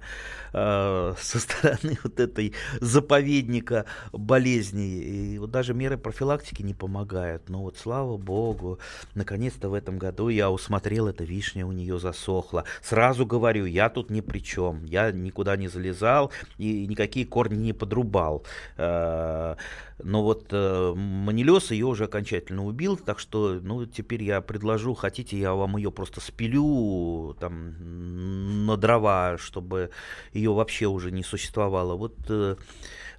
э, 0.54 1.14
со 1.20 1.40
стороны 1.40 1.98
вот 2.04 2.20
этой 2.22 2.54
заповедника 2.80 3.86
болезней. 4.14 5.34
И 5.34 5.38
вот 5.40 5.52
даже 5.52 5.74
меры 5.74 5.98
профилактики 5.98 6.62
не 6.62 6.74
помогают. 6.74 7.50
Но 7.50 7.64
вот 7.64 7.78
слава 7.78 8.18
богу, 8.18 8.80
наконец-то 9.14 9.70
в 9.70 9.74
этом 9.74 9.98
году 9.98 10.30
я 10.30 10.50
усмотрел, 10.50 11.08
эта 11.08 11.26
вишня 11.26 11.68
у 11.68 11.74
нее 11.74 12.00
засохла. 12.00 12.64
Сразу 12.82 13.26
говорю, 13.26 13.66
я 13.66 13.90
тут 13.90 14.10
ни 14.10 14.22
при 14.22 14.40
чем. 14.40 14.86
Я 14.86 15.12
никуда 15.12 15.58
не 15.58 15.68
залезал 15.68 16.32
и 16.58 16.88
никакие 16.88 17.26
корни 17.26 17.58
не 17.58 17.74
подрубал. 17.74 18.46
Э, 18.78 19.56
но 20.02 20.24
вот 20.24 20.48
э, 20.52 20.94
манилез 20.96 21.72
ее 21.72 21.86
уже 21.86 22.06
окончательно 22.06 22.66
убил, 22.66 22.98
так 22.98 23.20
что, 23.20 23.60
ну, 23.62 23.86
теперь 23.86 24.24
я 24.24 24.42
предложу, 24.42 24.94
хотите, 24.94 25.38
я 25.38 25.54
вам 25.54 25.78
ее 25.78 25.92
просто 25.92 26.22
спилю 26.22 27.36
там 27.40 28.66
на 28.66 28.78
дрова, 28.78 29.38
чтобы 29.38 29.92
ее 30.34 30.54
вообще 30.54 30.88
уже 30.88 31.12
не 31.12 31.24
существовало. 31.24 31.96
Вот 31.96 32.16
э, 32.30 32.56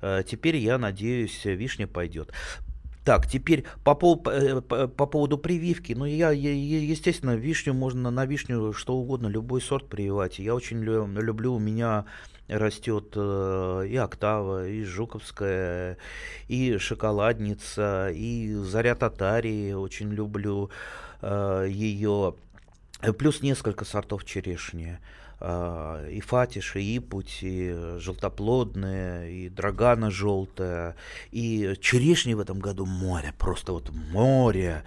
э, 0.01 0.23
теперь 0.27 0.57
я 0.57 0.79
надеюсь, 0.79 1.45
вишня 1.45 1.87
пойдет. 1.87 2.33
Так, 3.05 3.27
теперь 3.29 3.65
по, 3.85 3.95
пол, 3.95 4.17
по, 4.17 4.31
э, 4.31 4.61
по, 4.63 4.89
по 4.89 5.07
поводу 5.07 5.37
прививки. 5.37 5.93
Ну, 5.93 6.07
я, 6.07 6.31
я, 6.31 6.53
естественно, 6.53 7.37
вишню 7.37 7.75
можно 7.75 8.11
на 8.11 8.25
вишню 8.25 8.73
что 8.73 8.95
угодно, 8.95 9.27
любой 9.27 9.61
сорт 9.61 9.89
прививать. 9.89 10.39
Я 10.39 10.55
очень 10.55 10.83
люблю, 10.83 11.55
у 11.55 11.59
меня 11.59 12.07
растет 12.49 13.13
э, 13.15 13.87
и 13.89 13.97
октава, 13.97 14.69
и 14.69 14.85
жуковская, 14.85 15.97
и 16.49 16.79
шоколадница, 16.79 18.11
и 18.13 18.55
заря 18.55 18.95
татарии, 18.95 19.73
очень 19.73 20.13
люблю 20.13 20.71
э, 21.23 21.67
ее. 21.69 22.35
Плюс 23.19 23.43
несколько 23.43 23.85
сортов 23.85 24.25
черешни. 24.25 24.99
А, 25.47 26.09
и 26.09 26.21
фатиш, 26.21 26.75
и 26.77 26.97
ипуть, 26.97 27.41
и 27.43 27.99
желтоплодная, 27.99 29.29
и 29.29 29.51
драгана 29.51 30.11
желтая, 30.11 30.97
и 31.33 31.75
черешни 31.83 32.33
в 32.33 32.41
этом 32.41 32.61
году 32.61 32.87
море, 32.87 33.35
просто 33.39 33.73
вот 33.73 33.91
море. 33.91 34.85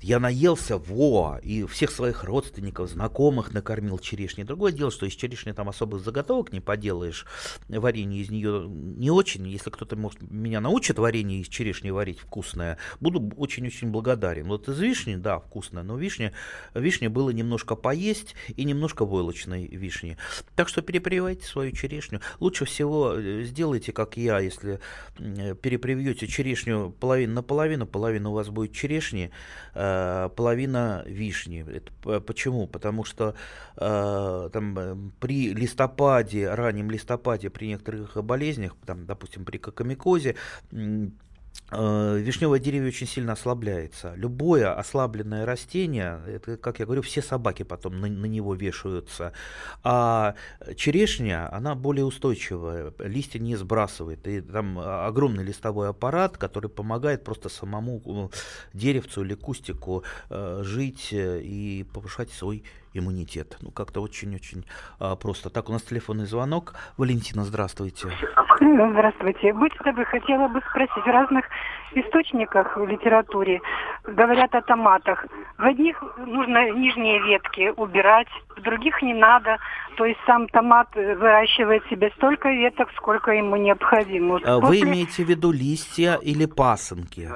Я 0.00 0.20
наелся, 0.20 0.78
во, 0.78 1.40
и 1.42 1.64
всех 1.64 1.90
своих 1.90 2.22
родственников, 2.22 2.90
знакомых 2.90 3.52
накормил 3.52 3.98
черешней. 3.98 4.44
Другое 4.44 4.70
дело, 4.70 4.92
что 4.92 5.06
из 5.06 5.14
черешни 5.14 5.50
там 5.50 5.68
особых 5.68 6.02
заготовок 6.04 6.52
не 6.52 6.60
поделаешь, 6.60 7.26
варенье 7.68 8.22
из 8.22 8.30
нее 8.30 8.66
не 8.68 9.10
очень. 9.10 9.48
Если 9.48 9.70
кто-то 9.70 9.96
может 9.96 10.20
меня 10.22 10.60
научит 10.60 11.00
варенье 11.00 11.40
из 11.40 11.48
черешни 11.48 11.90
варить 11.90 12.20
вкусное, 12.20 12.78
буду 13.00 13.32
очень-очень 13.36 13.90
благодарен. 13.90 14.46
Вот 14.46 14.68
из 14.68 14.78
вишни, 14.78 15.16
да, 15.16 15.40
вкусное, 15.40 15.82
но 15.82 15.96
вишня, 15.96 16.32
вишня 16.74 17.10
было 17.10 17.30
немножко 17.30 17.74
поесть 17.74 18.36
и 18.54 18.64
немножко 18.64 19.04
войлочной 19.04 19.66
вишни. 19.66 19.95
Так 20.54 20.68
что 20.68 20.82
перепрививайте 20.82 21.46
свою 21.46 21.72
черешню. 21.72 22.20
Лучше 22.40 22.64
всего 22.64 23.14
э, 23.14 23.42
сделайте, 23.44 23.92
как 23.92 24.16
я, 24.16 24.40
если 24.40 24.80
перепривьете 25.16 26.26
черешню 26.26 26.90
половину 26.90 27.34
на 27.34 27.42
половину, 27.42 27.86
половина 27.86 28.30
у 28.30 28.32
вас 28.32 28.48
будет 28.48 28.72
черешни, 28.72 29.30
э, 29.74 30.30
половина 30.36 31.04
вишни. 31.06 31.64
Это 31.68 32.20
почему? 32.20 32.66
Потому 32.66 33.04
что 33.04 33.34
э, 33.76 34.50
там, 34.52 35.12
при 35.20 35.54
листопаде, 35.54 36.52
раннем 36.52 36.90
листопаде, 36.90 37.50
при 37.50 37.66
некоторых 37.68 38.22
болезнях, 38.24 38.76
там, 38.84 39.06
допустим, 39.06 39.44
при 39.44 39.58
кокомикозе, 39.58 40.36
вишневое 41.70 42.60
деревья 42.60 42.88
очень 42.88 43.06
сильно 43.06 43.32
ослабляется. 43.32 44.14
Любое 44.16 44.72
ослабленное 44.72 45.44
растение, 45.44 46.20
это, 46.26 46.56
как 46.56 46.78
я 46.78 46.84
говорю, 46.84 47.02
все 47.02 47.22
собаки 47.22 47.64
потом 47.64 48.00
на, 48.00 48.08
на 48.08 48.26
него 48.26 48.54
вешаются. 48.54 49.32
А 49.82 50.34
черешня, 50.76 51.52
она 51.52 51.74
более 51.74 52.04
устойчивая, 52.04 52.92
листья 52.98 53.38
не 53.38 53.56
сбрасывает. 53.56 54.26
И 54.28 54.40
там 54.40 54.78
огромный 54.78 55.44
листовой 55.44 55.88
аппарат, 55.88 56.38
который 56.38 56.70
помогает 56.70 57.24
просто 57.24 57.48
самому 57.48 58.30
э, 58.32 58.36
деревцу 58.72 59.24
или 59.24 59.34
кустику 59.34 60.04
э, 60.30 60.60
жить 60.62 61.08
и 61.12 61.84
повышать 61.92 62.30
свой 62.30 62.64
иммунитет. 62.98 63.56
Ну, 63.60 63.70
как-то 63.70 64.00
очень-очень 64.00 64.64
а, 64.98 65.16
просто. 65.16 65.50
Так, 65.50 65.68
у 65.68 65.72
нас 65.72 65.82
телефонный 65.82 66.26
звонок. 66.26 66.74
Валентина, 66.96 67.44
здравствуйте. 67.44 68.08
Здравствуйте. 68.58 69.52
Будьте 69.52 69.78
добры, 69.84 70.04
хотела 70.06 70.48
бы 70.48 70.60
спросить, 70.70 71.06
разных 71.06 71.44
источниках 71.92 72.76
в 72.76 72.86
литературе 72.86 73.60
говорят 74.04 74.54
о 74.54 74.62
томатах. 74.62 75.26
В 75.58 75.64
одних 75.64 76.02
нужно 76.18 76.70
нижние 76.72 77.20
ветки 77.20 77.72
убирать, 77.76 78.28
в 78.56 78.62
других 78.62 79.02
не 79.02 79.14
надо. 79.14 79.58
То 79.96 80.04
есть 80.04 80.20
сам 80.26 80.48
томат 80.48 80.88
выращивает 80.94 81.84
себе 81.88 82.10
столько 82.16 82.50
веток, 82.50 82.88
сколько 82.96 83.30
ему 83.32 83.56
необходимо. 83.56 84.40
А 84.44 84.60
После... 84.60 84.84
Вы 84.84 84.90
имеете 84.90 85.24
в 85.24 85.28
виду 85.28 85.52
листья 85.52 86.18
или 86.22 86.46
пасынки? 86.46 87.28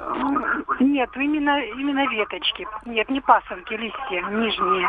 Нет, 0.81 1.11
именно, 1.17 1.61
именно 1.61 2.07
веточки. 2.09 2.67
Нет, 2.87 3.09
не 3.11 3.21
пасынки, 3.21 3.75
листья, 3.75 4.23
нижние. 4.31 4.89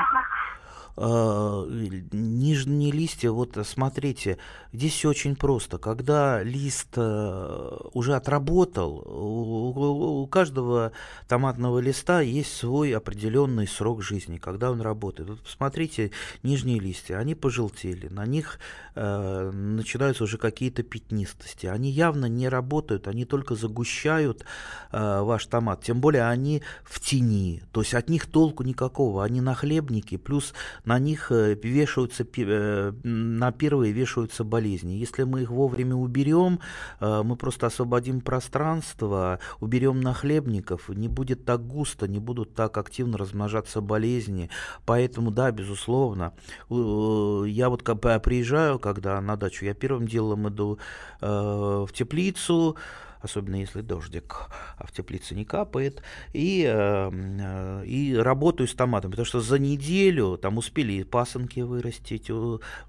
Э, 0.97 1.65
нижние 2.11 2.91
листья, 2.91 3.31
вот 3.31 3.57
смотрите, 3.65 4.37
здесь 4.73 4.93
все 4.93 5.09
очень 5.09 5.35
просто. 5.35 5.77
Когда 5.77 6.43
лист 6.43 6.89
э, 6.95 7.77
уже 7.93 8.15
отработал, 8.15 9.03
у 9.07 10.27
каждого 10.27 10.91
томатного 11.27 11.79
листа 11.79 12.21
есть 12.21 12.55
свой 12.55 12.95
определенный 12.95 13.67
срок 13.67 14.01
жизни, 14.01 14.37
когда 14.37 14.71
он 14.71 14.81
работает. 14.81 15.29
Вот 15.29 15.39
посмотрите, 15.41 16.11
нижние 16.43 16.79
листья, 16.79 17.17
они 17.17 17.35
пожелтели, 17.35 18.07
на 18.07 18.25
них 18.25 18.59
э, 18.95 19.51
начинаются 19.51 20.25
уже 20.25 20.37
какие-то 20.37 20.83
пятнистости. 20.83 21.67
Они 21.67 21.89
явно 21.89 22.25
не 22.25 22.49
работают, 22.49 23.07
они 23.07 23.25
только 23.25 23.55
загущают 23.55 24.45
э, 24.91 25.21
ваш 25.21 25.45
томат. 25.45 25.83
Тем 25.83 26.01
более 26.01 26.27
они 26.27 26.61
в 26.83 26.99
тени, 26.99 27.63
то 27.71 27.81
есть 27.81 27.93
от 27.93 28.09
них 28.09 28.25
толку 28.25 28.63
никакого. 28.63 29.23
Они 29.23 29.41
на 29.41 29.55
хлебнике, 29.55 30.17
плюс 30.17 30.53
на 30.85 30.99
них 30.99 31.31
э, 31.31 31.55
вешаются, 31.61 32.25
э, 32.37 32.91
на 33.03 33.51
первые 33.51 33.93
вешаются 33.93 34.43
болезни. 34.43 34.93
Если 34.93 35.23
мы 35.23 35.41
их 35.43 35.49
вовремя 35.49 35.95
уберем, 35.95 36.59
э, 36.99 37.21
мы 37.23 37.35
просто 37.35 37.67
освободим 37.67 38.21
пространство, 38.21 39.39
уберем 39.59 40.01
нахлебников, 40.01 40.89
не 40.89 41.07
будет 41.07 41.45
так 41.45 41.65
густо, 41.65 42.07
не 42.07 42.19
будут 42.19 42.55
так 42.55 42.77
активно 42.77 43.17
размножаться 43.17 43.81
болезни. 43.81 44.49
Поэтому, 44.85 45.31
да, 45.31 45.51
безусловно, 45.51 46.33
я 46.69 47.69
вот 47.69 47.83
приезжаю, 47.83 48.79
когда 48.79 49.21
на 49.21 49.35
дачу, 49.35 49.65
я 49.65 49.73
первым 49.73 50.07
делом 50.07 50.49
иду 50.49 50.79
в 51.21 51.89
теплицу, 51.93 52.77
особенно 53.21 53.55
если 53.55 53.81
дождик, 53.81 54.47
а 54.77 54.87
в 54.87 54.91
теплице 54.91 55.35
не 55.35 55.45
капает, 55.45 56.01
и, 56.33 56.65
э, 56.67 57.83
и 57.85 58.15
работаю 58.15 58.67
с 58.67 58.73
томатом, 58.73 59.11
потому 59.11 59.25
что 59.25 59.41
за 59.41 59.59
неделю 59.59 60.37
там 60.37 60.57
успели 60.57 60.93
и 60.93 61.03
пасынки 61.03 61.59
вырастить, 61.59 62.29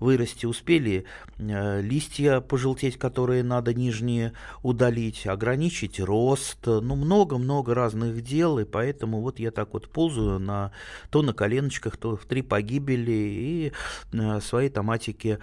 вырасти, 0.00 0.46
успели 0.46 1.04
э, 1.38 1.80
листья 1.82 2.40
пожелтеть, 2.40 2.98
которые 2.98 3.42
надо 3.42 3.74
нижние 3.74 4.32
удалить, 4.62 5.26
ограничить 5.26 6.00
рост, 6.00 6.66
ну 6.66 6.96
много-много 6.96 7.74
разных 7.74 8.22
дел, 8.22 8.58
и 8.58 8.64
поэтому 8.64 9.20
вот 9.20 9.38
я 9.38 9.50
так 9.50 9.72
вот 9.72 9.88
ползаю 9.88 10.38
на, 10.38 10.72
то 11.10 11.22
на 11.22 11.32
коленочках, 11.32 11.96
то 11.96 12.16
в 12.16 12.24
три 12.24 12.42
погибели, 12.42 13.12
и 13.12 13.72
э, 14.12 14.40
свои 14.40 14.68
томатики 14.68 15.38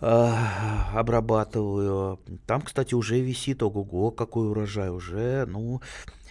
обрабатываю. 0.00 2.18
Там, 2.46 2.62
кстати, 2.62 2.94
уже 2.94 3.20
висит, 3.20 3.62
ого-го, 3.62 4.10
какой 4.10 4.48
урожай 4.48 4.90
уже, 4.90 5.46
ну, 5.46 5.80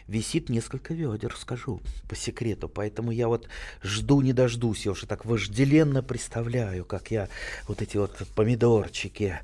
висит 0.07 0.49
несколько 0.49 0.93
ведер, 0.93 1.35
скажу 1.35 1.81
по 2.07 2.15
секрету. 2.15 2.69
Поэтому 2.69 3.11
я 3.11 3.27
вот 3.27 3.47
жду 3.83 4.21
не 4.21 4.33
дождусь, 4.33 4.85
я 4.85 4.91
уже 4.91 5.07
так 5.07 5.25
вожделенно 5.25 6.03
представляю, 6.03 6.85
как 6.85 7.11
я 7.11 7.27
вот 7.67 7.81
эти 7.81 7.97
вот 7.97 8.15
помидорчики 8.35 9.39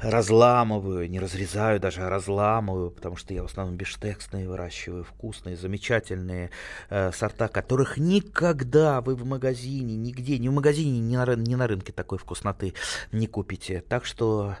разламываю, 0.00 1.08
не 1.08 1.20
разрезаю 1.20 1.80
даже, 1.80 2.02
а 2.02 2.10
разламываю, 2.10 2.90
потому 2.90 3.16
что 3.16 3.34
я 3.34 3.42
в 3.42 3.46
основном 3.46 3.76
бештексные 3.76 4.48
выращиваю, 4.48 5.04
вкусные, 5.04 5.56
замечательные 5.56 6.50
э, 6.90 7.12
сорта, 7.12 7.48
которых 7.48 7.98
никогда 7.98 9.00
вы 9.00 9.14
в 9.14 9.24
магазине, 9.24 9.96
нигде, 9.96 10.38
ни 10.38 10.48
в 10.48 10.52
магазине, 10.52 10.98
ни 11.00 11.16
на, 11.16 11.34
ни 11.36 11.54
на 11.54 11.66
рынке 11.66 11.92
такой 11.92 12.18
вкусноты 12.18 12.74
не 13.12 13.26
купите. 13.26 13.82
Так 13.88 14.04
что, 14.04 14.56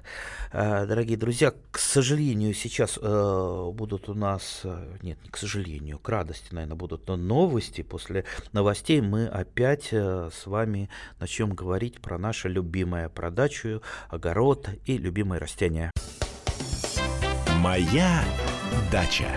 э, 0.52 0.86
дорогие 0.86 1.16
друзья, 1.16 1.52
к 1.70 1.78
сожалению, 1.78 2.54
сейчас 2.54 2.98
э, 3.00 3.70
будут 3.72 4.08
у 4.08 4.14
нас, 4.14 4.60
э, 4.64 4.96
нет, 5.08 5.24
не 5.24 5.30
к 5.30 5.38
сожалению, 5.38 5.98
к 5.98 6.08
радости, 6.08 6.52
наверное, 6.52 6.76
будут 6.76 7.08
новости. 7.08 7.82
После 7.82 8.24
новостей 8.52 9.00
мы 9.00 9.26
опять 9.26 9.88
э, 9.90 10.28
с 10.32 10.46
вами 10.46 10.90
начнем 11.18 11.54
говорить 11.54 12.00
про 12.00 12.18
наше 12.18 12.48
любимое, 12.48 13.08
про 13.08 13.30
дачу, 13.30 13.82
огород 14.10 14.68
и 14.84 14.98
любимые 14.98 15.40
растения. 15.40 15.90
Моя 17.56 18.22
дача. 18.92 19.28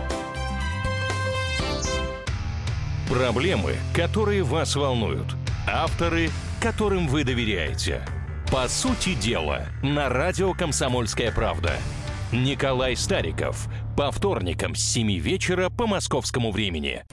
Проблемы, 3.09 3.75
которые 3.95 4.43
вас 4.43 4.75
волнуют. 4.75 5.27
Авторы, 5.67 6.29
которым 6.61 7.07
вы 7.07 7.23
доверяете. 7.23 8.01
По 8.51 8.67
сути 8.67 9.13
дела, 9.13 9.67
на 9.81 10.09
радио 10.09 10.53
«Комсомольская 10.53 11.31
правда». 11.31 11.73
Николай 12.31 12.95
Стариков. 12.95 13.67
По 13.95 14.09
вторникам 14.11 14.75
с 14.75 14.83
7 14.83 15.17
вечера 15.19 15.69
по 15.69 15.85
московскому 15.85 16.51
времени. 16.51 17.03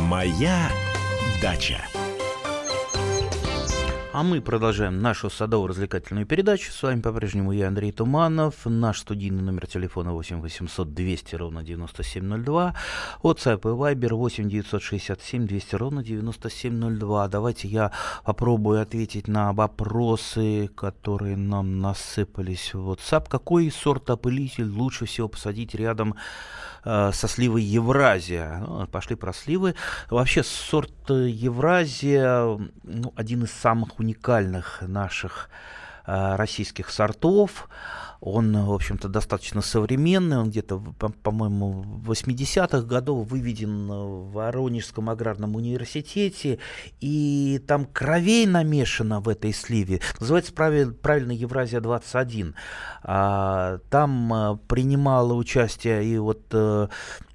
Моя 0.00 0.70
дача. 1.42 1.93
А 4.14 4.22
мы 4.22 4.40
продолжаем 4.40 5.02
нашу 5.02 5.28
садово-развлекательную 5.28 6.24
передачу. 6.24 6.70
С 6.70 6.80
вами 6.84 7.00
по-прежнему 7.00 7.50
я, 7.50 7.66
Андрей 7.66 7.90
Туманов. 7.90 8.64
Наш 8.64 9.00
студийный 9.00 9.42
номер 9.42 9.66
телефона 9.66 10.12
8 10.12 10.40
800 10.40 10.94
200 10.94 11.34
ровно 11.34 11.64
9702. 11.64 12.76
WhatsApp 13.24 13.58
и 13.58 13.94
Viber 13.96 14.14
8 14.14 14.48
967 14.48 15.48
200 15.48 15.74
ровно 15.74 16.04
9702. 16.04 17.26
Давайте 17.26 17.66
я 17.66 17.90
попробую 18.24 18.82
ответить 18.82 19.26
на 19.26 19.52
вопросы, 19.52 20.70
которые 20.76 21.36
нам 21.36 21.80
насыпались 21.80 22.72
в 22.72 22.92
WhatsApp. 22.92 23.28
Какой 23.28 23.68
сорт 23.72 24.10
опылитель 24.10 24.70
лучше 24.70 25.06
всего 25.06 25.26
посадить 25.26 25.74
рядом 25.74 26.14
э, 26.84 27.10
со 27.12 27.28
сливой 27.28 27.62
Евразия. 27.62 28.58
Ну, 28.66 28.86
пошли 28.86 29.16
про 29.16 29.32
сливы. 29.32 29.74
Вообще 30.10 30.42
сорт 30.42 31.10
Евразия 31.10 32.58
ну, 32.82 33.12
один 33.16 33.44
из 33.44 33.52
самых 33.52 33.98
уникальных 33.98 34.82
наших 34.82 35.48
э, 36.06 36.36
российских 36.36 36.90
сортов. 36.90 37.68
Он, 38.26 38.56
в 38.64 38.72
общем-то, 38.72 39.08
достаточно 39.08 39.60
современный, 39.60 40.38
он 40.38 40.48
где-то, 40.48 40.78
по-моему, 40.78 41.82
в 41.82 42.10
80-х 42.10 42.80
годов 42.86 43.28
выведен 43.28 43.86
в 43.86 44.32
Воронежском 44.32 45.10
аграрном 45.10 45.56
университете, 45.56 46.58
и 47.02 47.62
там 47.66 47.84
кровей 47.84 48.46
намешано 48.46 49.20
в 49.20 49.28
этой 49.28 49.52
сливе. 49.52 50.00
Называется 50.20 50.54
правиль, 50.54 50.92
правильно 50.92 51.32
Евразия-21. 51.32 52.54
А, 53.02 53.78
там 53.90 54.32
а, 54.32 54.58
принимала 54.68 55.34
участие 55.34 56.06
и 56.06 56.16
вот 56.16 56.54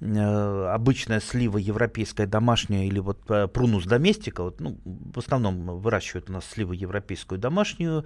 обычная 0.00 1.20
слива 1.20 1.58
европейская 1.58 2.26
домашняя, 2.26 2.86
или 2.86 2.98
вот 2.98 3.20
прунус 3.52 3.84
доместика, 3.84 4.42
вот, 4.42 4.60
ну, 4.60 4.78
в 4.84 5.18
основном 5.18 5.78
выращивают 5.78 6.30
у 6.30 6.32
нас 6.32 6.44
сливу 6.46 6.72
европейскую 6.72 7.38
домашнюю. 7.38 8.04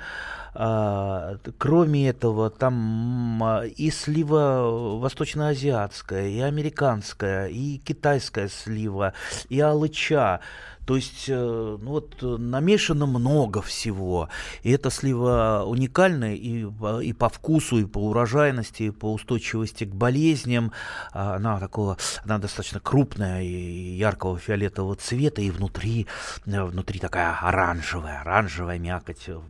А, 0.54 1.38
кроме 1.56 2.08
этого, 2.08 2.50
там 2.50 2.73
там 2.74 3.42
а, 3.42 3.64
и 3.64 3.90
слива 3.90 4.98
восточноазиатская, 4.98 6.28
и 6.28 6.40
американская, 6.40 7.46
и 7.46 7.78
китайская 7.78 8.48
слива, 8.48 9.12
и 9.48 9.60
алыча. 9.60 10.40
То 10.86 10.96
есть, 10.96 11.26
э, 11.28 11.78
ну 11.80 11.90
вот, 11.90 12.20
намешано 12.20 13.06
много 13.06 13.62
всего. 13.62 14.28
И 14.62 14.70
эта 14.70 14.90
слива 14.90 15.64
уникальная 15.66 16.34
и, 16.34 16.66
и 17.02 17.12
по 17.12 17.28
вкусу, 17.28 17.78
и 17.78 17.86
по 17.86 17.98
урожайности, 17.98 18.84
и 18.84 18.90
по 18.90 19.12
устойчивости 19.12 19.84
к 19.84 19.94
болезням. 19.94 20.72
А 21.12 21.36
она 21.36 21.58
такого, 21.58 21.96
она 22.24 22.38
достаточно 22.38 22.80
крупная 22.80 23.42
и 23.42 23.96
яркого 23.96 24.38
фиолетового 24.38 24.96
цвета, 24.96 25.40
и 25.40 25.50
внутри, 25.50 26.06
э, 26.44 26.62
внутри 26.62 26.98
такая 27.00 27.38
оранжевая, 27.40 28.20
оранжевая 28.20 28.78
мякоть, 28.78 29.28
э, 29.28 29.40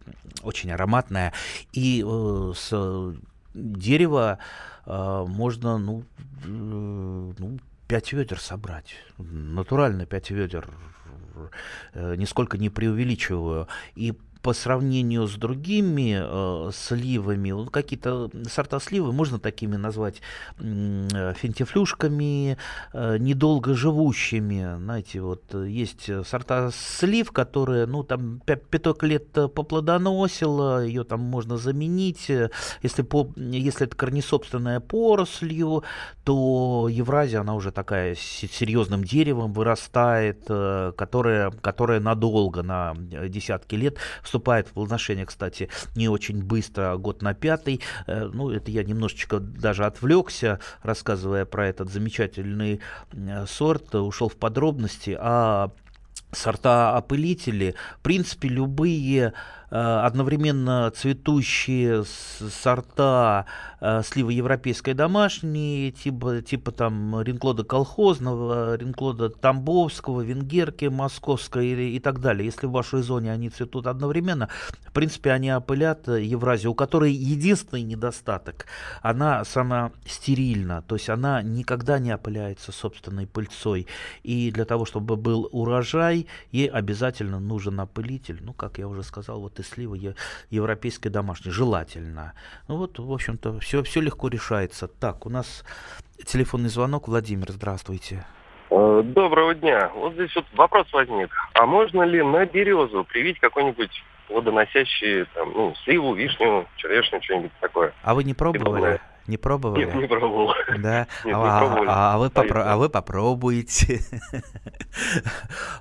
очень 0.42 0.70
ароматная. 0.70 1.32
И 1.72 2.04
с 2.04 3.14
дерева 3.54 4.38
можно, 4.86 5.78
ну, 5.78 6.04
ну, 6.44 7.58
5 7.88 8.12
ведер 8.12 8.38
собрать. 8.38 8.96
Натурально 9.16 10.04
5 10.06 10.30
ведер 10.30 10.68
Э, 10.68 10.93
нисколько 11.94 12.58
не 12.58 12.70
преувеличиваю. 12.70 13.68
И 13.94 14.14
по 14.44 14.52
сравнению 14.52 15.26
с 15.26 15.36
другими 15.36 16.18
э, 16.20 16.70
сливами, 16.70 17.52
вот 17.52 17.70
какие-то 17.70 18.30
сорта 18.46 18.78
сливы 18.78 19.10
можно 19.10 19.38
такими 19.38 19.76
назвать 19.76 20.20
э, 20.58 21.32
фентифлюшками, 21.34 22.58
э, 22.92 23.16
недолго 23.18 23.72
живущими. 23.74 24.76
Знаете, 24.76 25.22
вот 25.22 25.54
есть 25.54 26.10
сорта 26.26 26.70
слив, 26.74 27.32
которые, 27.32 27.86
ну, 27.86 28.02
там 28.02 28.42
пяток 28.44 29.02
лет 29.02 29.32
поплодоносила, 29.32 30.84
ее 30.84 31.04
там 31.04 31.20
можно 31.20 31.56
заменить. 31.56 32.30
Если, 32.82 33.00
по, 33.00 33.32
если 33.36 33.86
это 33.86 33.96
корнесобственная 33.96 34.80
порослью, 34.80 35.84
то 36.24 36.88
Евразия, 36.90 37.40
она 37.40 37.54
уже 37.54 37.72
такая 37.72 38.14
серьезным 38.14 39.04
деревом 39.04 39.54
вырастает, 39.54 40.44
э, 40.50 40.92
которая, 40.98 41.50
которая 41.50 42.00
надолго, 42.00 42.62
на 42.62 42.94
десятки 42.94 43.76
лет 43.76 43.96
вступает 44.34 44.66
в 44.66 44.72
плодоношение, 44.72 45.26
кстати, 45.26 45.68
не 45.94 46.08
очень 46.08 46.42
быстро, 46.42 46.96
год 46.96 47.22
на 47.22 47.34
пятый. 47.34 47.80
Э, 48.08 48.28
ну, 48.32 48.50
это 48.50 48.68
я 48.72 48.82
немножечко 48.82 49.38
даже 49.38 49.84
отвлекся, 49.84 50.58
рассказывая 50.82 51.44
про 51.44 51.68
этот 51.68 51.88
замечательный 51.88 52.80
э, 53.12 53.46
сорт, 53.46 53.94
ушел 53.94 54.28
в 54.28 54.34
подробности, 54.34 55.16
а 55.20 55.70
сорта 56.32 56.96
опылители, 56.96 57.76
в 58.00 58.02
принципе, 58.02 58.48
любые 58.48 59.34
одновременно 59.70 60.92
цветущие 60.94 62.04
сорта 62.04 63.46
э, 63.80 64.02
сливы 64.04 64.32
европейской 64.32 64.92
домашней, 64.92 65.92
типа, 65.92 66.42
типа 66.42 66.70
там 66.70 67.20
ринклода 67.22 67.64
колхозного, 67.64 68.76
ринклода 68.76 69.30
тамбовского, 69.30 70.20
венгерки 70.20 70.86
московской 70.86 71.68
и, 71.68 71.96
и 71.96 72.00
так 72.00 72.20
далее. 72.20 72.46
Если 72.46 72.66
в 72.66 72.72
вашей 72.72 73.02
зоне 73.02 73.32
они 73.32 73.50
цветут 73.50 73.86
одновременно, 73.86 74.48
в 74.86 74.92
принципе, 74.92 75.32
они 75.32 75.52
опылят 75.52 76.06
Евразию, 76.08 76.72
у 76.72 76.74
которой 76.74 77.12
единственный 77.12 77.82
недостаток, 77.82 78.66
она 79.02 79.44
сама 79.44 79.92
стерильна, 80.06 80.82
то 80.82 80.94
есть 80.94 81.08
она 81.08 81.42
никогда 81.42 81.98
не 81.98 82.12
опыляется 82.12 82.72
собственной 82.72 83.26
пыльцой. 83.26 83.86
И 84.22 84.50
для 84.50 84.64
того, 84.64 84.84
чтобы 84.84 85.16
был 85.16 85.48
урожай, 85.52 86.26
ей 86.52 86.68
обязательно 86.68 87.40
нужен 87.40 87.80
опылитель. 87.80 88.38
Ну, 88.42 88.52
как 88.52 88.78
я 88.78 88.88
уже 88.88 89.02
сказал, 89.02 89.40
вот 89.40 89.53
и 89.58 89.62
сливы 89.62 90.14
европейской 90.50 91.08
домашней, 91.08 91.50
желательно. 91.50 92.34
Ну 92.68 92.76
вот, 92.76 92.98
в 92.98 93.12
общем-то, 93.12 93.60
все, 93.60 93.82
все 93.82 94.00
легко 94.00 94.28
решается. 94.28 94.88
Так, 94.88 95.26
у 95.26 95.30
нас 95.30 95.64
телефонный 96.24 96.68
звонок. 96.68 97.08
Владимир, 97.08 97.50
здравствуйте. 97.50 98.24
Э, 98.70 99.02
доброго 99.04 99.54
дня. 99.54 99.90
Вот 99.94 100.14
здесь 100.14 100.34
вот 100.34 100.46
вопрос 100.54 100.92
возник. 100.92 101.30
А 101.54 101.66
можно 101.66 102.02
ли 102.02 102.22
на 102.22 102.44
березу 102.46 103.04
привить 103.04 103.38
какой-нибудь 103.38 103.90
водоносящий, 104.28 105.26
там, 105.34 105.52
ну, 105.52 105.74
сливу, 105.84 106.14
вишню, 106.14 106.66
черешню, 106.76 107.22
что-нибудь 107.22 107.52
такое? 107.60 107.92
А 108.02 108.14
вы 108.14 108.24
не 108.24 108.34
пробовали? 108.34 109.00
Не 109.26 109.38
пробовали? 109.38 109.86
Нет, 109.86 109.94
не 109.94 110.06
пробовал. 110.06 110.52
Да? 110.78 111.06
Нет, 111.24 111.34
а, 111.34 111.54
не 111.54 111.58
пробовали. 111.58 111.88
А, 111.88 112.14
а, 112.14 112.18
вы 112.18 112.26
попро- 112.26 112.62
а 112.62 112.76
вы 112.76 112.88
попробуете. 112.90 114.00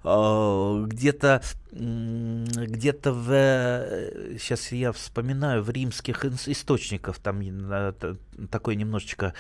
Где-то 0.88 1.42
где-то 1.72 3.14
в 3.14 3.28
сейчас 4.38 4.72
я 4.72 4.92
вспоминаю 4.92 5.64
в 5.64 5.70
римских 5.72 6.24
источниках 6.26 7.18
там 7.18 7.42
такой 8.52 8.76
немножечко 8.76 9.34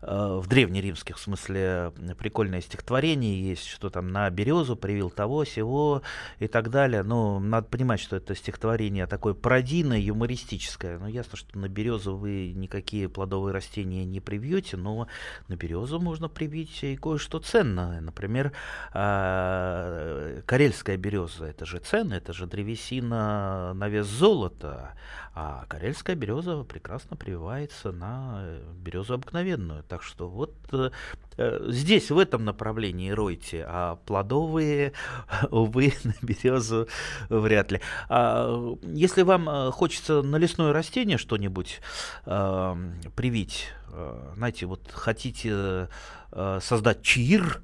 в 0.00 0.46
древнеримских, 0.46 1.16
в 1.16 1.20
смысле, 1.20 1.92
прикольное 2.18 2.60
стихотворение 2.60 3.48
есть, 3.50 3.66
что 3.66 3.90
там 3.90 4.12
на 4.12 4.30
березу 4.30 4.76
привил 4.76 5.10
того, 5.10 5.44
сего 5.44 6.02
и 6.38 6.46
так 6.46 6.70
далее. 6.70 7.02
Но 7.02 7.40
надо 7.40 7.66
понимать, 7.66 7.98
что 7.98 8.16
это 8.16 8.36
стихотворение 8.36 9.06
такое 9.06 9.34
пародийное, 9.34 9.98
юмористическое. 9.98 10.98
Ну, 10.98 11.08
ясно, 11.08 11.36
что 11.36 11.58
на 11.58 11.68
березу 11.68 12.16
вы 12.16 12.52
никакие 12.54 13.08
плодовые 13.08 13.52
растения 13.52 14.04
не 14.04 14.20
привьете, 14.20 14.76
но 14.76 15.08
на 15.48 15.56
березу 15.56 15.98
можно 15.98 16.28
привить 16.28 16.84
и 16.84 16.96
кое-что 16.96 17.40
ценное. 17.40 18.00
Например, 18.00 18.52
а, 18.92 20.40
карельская 20.46 20.96
береза, 20.96 21.46
это 21.46 21.66
же 21.66 21.78
ценно, 21.80 22.14
это 22.14 22.32
же 22.32 22.46
древесина 22.46 23.72
на 23.74 23.88
вес 23.88 24.06
золота. 24.06 24.94
А 25.40 25.66
карельская 25.68 26.16
береза 26.16 26.64
прекрасно 26.64 27.16
прививается 27.16 27.92
на 27.92 28.40
э, 28.42 28.72
березу 28.74 29.14
обыкновенную. 29.14 29.84
Так 29.88 30.02
что 30.02 30.28
вот 30.28 30.54
э, 30.72 30.90
э, 31.38 31.66
здесь, 31.68 32.10
в 32.10 32.18
этом 32.18 32.44
направлении 32.44 33.10
ройте, 33.10 33.64
а 33.66 33.96
плодовые, 34.04 34.92
увы, 35.50 35.94
на 36.04 36.14
березу 36.20 36.88
вряд 37.30 37.72
ли. 37.72 37.80
А, 38.10 38.76
если 38.82 39.22
вам 39.22 39.48
э, 39.48 39.70
хочется 39.70 40.20
на 40.22 40.36
лесное 40.36 40.72
растение 40.72 41.16
что-нибудь 41.16 41.80
э, 42.26 42.76
привить, 43.16 43.68
э, 43.92 44.32
знаете, 44.36 44.66
вот 44.66 44.90
хотите 44.92 45.88
э, 46.32 46.58
создать 46.60 47.02
чир, 47.02 47.62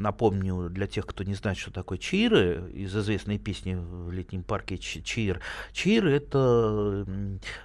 Напомню 0.00 0.70
для 0.70 0.86
тех, 0.86 1.06
кто 1.06 1.24
не 1.24 1.34
знает, 1.34 1.58
что 1.58 1.70
такое 1.70 1.98
чаиры, 1.98 2.70
из 2.72 2.96
известной 2.96 3.38
песни 3.38 3.74
в 3.74 4.10
летнем 4.10 4.42
парке 4.42 4.78
Чаир. 4.78 5.40
Чаиры 5.72 6.12
это 6.12 7.06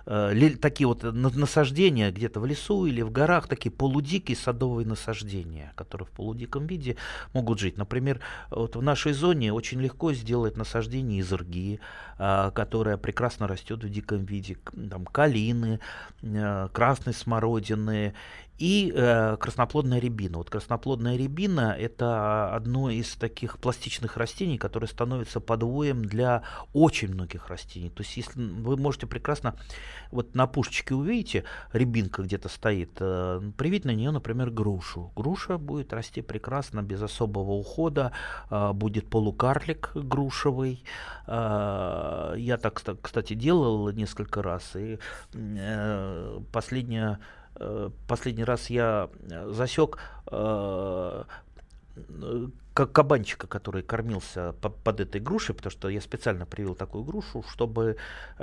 э, 0.05 0.49
такие 0.61 0.87
вот 0.87 1.03
насаждения 1.03 2.11
где-то 2.11 2.39
в 2.39 2.45
лесу 2.45 2.85
или 2.85 3.01
в 3.01 3.11
горах, 3.11 3.47
такие 3.47 3.71
полудикие 3.71 4.35
садовые 4.35 4.85
насаждения, 4.85 5.71
которые 5.75 6.07
в 6.07 6.11
полудиком 6.11 6.67
виде 6.67 6.97
могут 7.33 7.59
жить. 7.59 7.77
Например, 7.77 8.19
вот 8.49 8.75
в 8.75 8.81
нашей 8.81 9.13
зоне 9.13 9.53
очень 9.53 9.81
легко 9.81 10.13
сделать 10.13 10.57
насаждение 10.57 11.19
из 11.19 11.31
ирги, 11.31 11.79
э, 12.19 12.51
которая 12.53 12.97
прекрасно 12.97 13.47
растет 13.47 13.83
в 13.83 13.89
диком 13.89 14.25
виде. 14.25 14.57
Там 14.89 15.05
калины, 15.05 15.79
э, 16.21 16.67
красной 16.73 17.13
смородины 17.13 18.13
и 18.57 18.93
э, 18.95 19.37
красноплодная 19.37 19.99
рябина. 19.99 20.37
Вот 20.37 20.49
красноплодная 20.49 21.17
рябина– 21.17 21.75
это 21.79 22.53
одно 22.55 22.89
из 22.89 23.15
таких 23.15 23.59
пластичных 23.59 24.15
растений, 24.17 24.57
которое 24.57 24.87
становится 24.87 25.41
подвоем 25.41 26.05
для 26.05 26.43
очень 26.73 27.09
многих 27.09 27.49
растений. 27.49 27.89
То 27.89 28.03
есть 28.03 28.15
если 28.15 28.39
вы 28.39 28.77
можете 28.77 29.07
прекрасно, 29.07 29.55
вот 30.11 30.35
на 30.35 30.47
пушечке 30.47 30.95
увидите, 30.95 31.43
рябинка 31.73 32.23
где-то 32.23 32.47
стоит, 32.47 32.91
э, 32.99 33.41
привить 33.57 33.83
на 33.83 33.91
нее, 33.91 34.11
например, 34.11 34.51
грушу. 34.51 35.11
Груша 35.15 35.57
будет 35.57 35.91
расти 35.91 36.21
прекрасно, 36.21 36.81
без 36.81 37.01
особого 37.01 37.51
ухода, 37.51 38.13
э, 38.49 38.71
будет 38.71 39.09
полукарлик 39.09 39.91
грушевый. 39.95 40.83
Э, 41.27 42.35
я 42.37 42.57
так, 42.57 42.81
кстати, 43.01 43.33
делал 43.33 43.89
несколько 43.91 44.41
раз, 44.41 44.75
и 44.75 44.97
э, 45.33 46.39
последняя 46.53 47.19
последний 48.07 48.43
раз 48.43 48.69
я 48.69 49.09
э, 49.29 49.49
засек 49.51 49.97
э, 50.31 51.23
как 52.73 52.91
кабанчика, 52.91 53.47
который 53.47 53.83
кормился 53.83 54.53
под 54.59 54.99
этой 54.99 55.21
грушей, 55.21 55.55
потому 55.55 55.71
что 55.71 55.87
я 55.87 56.01
специально 56.01 56.45
привил 56.45 56.75
такую 56.75 57.05
грушу, 57.05 57.41
чтобы, 57.49 57.95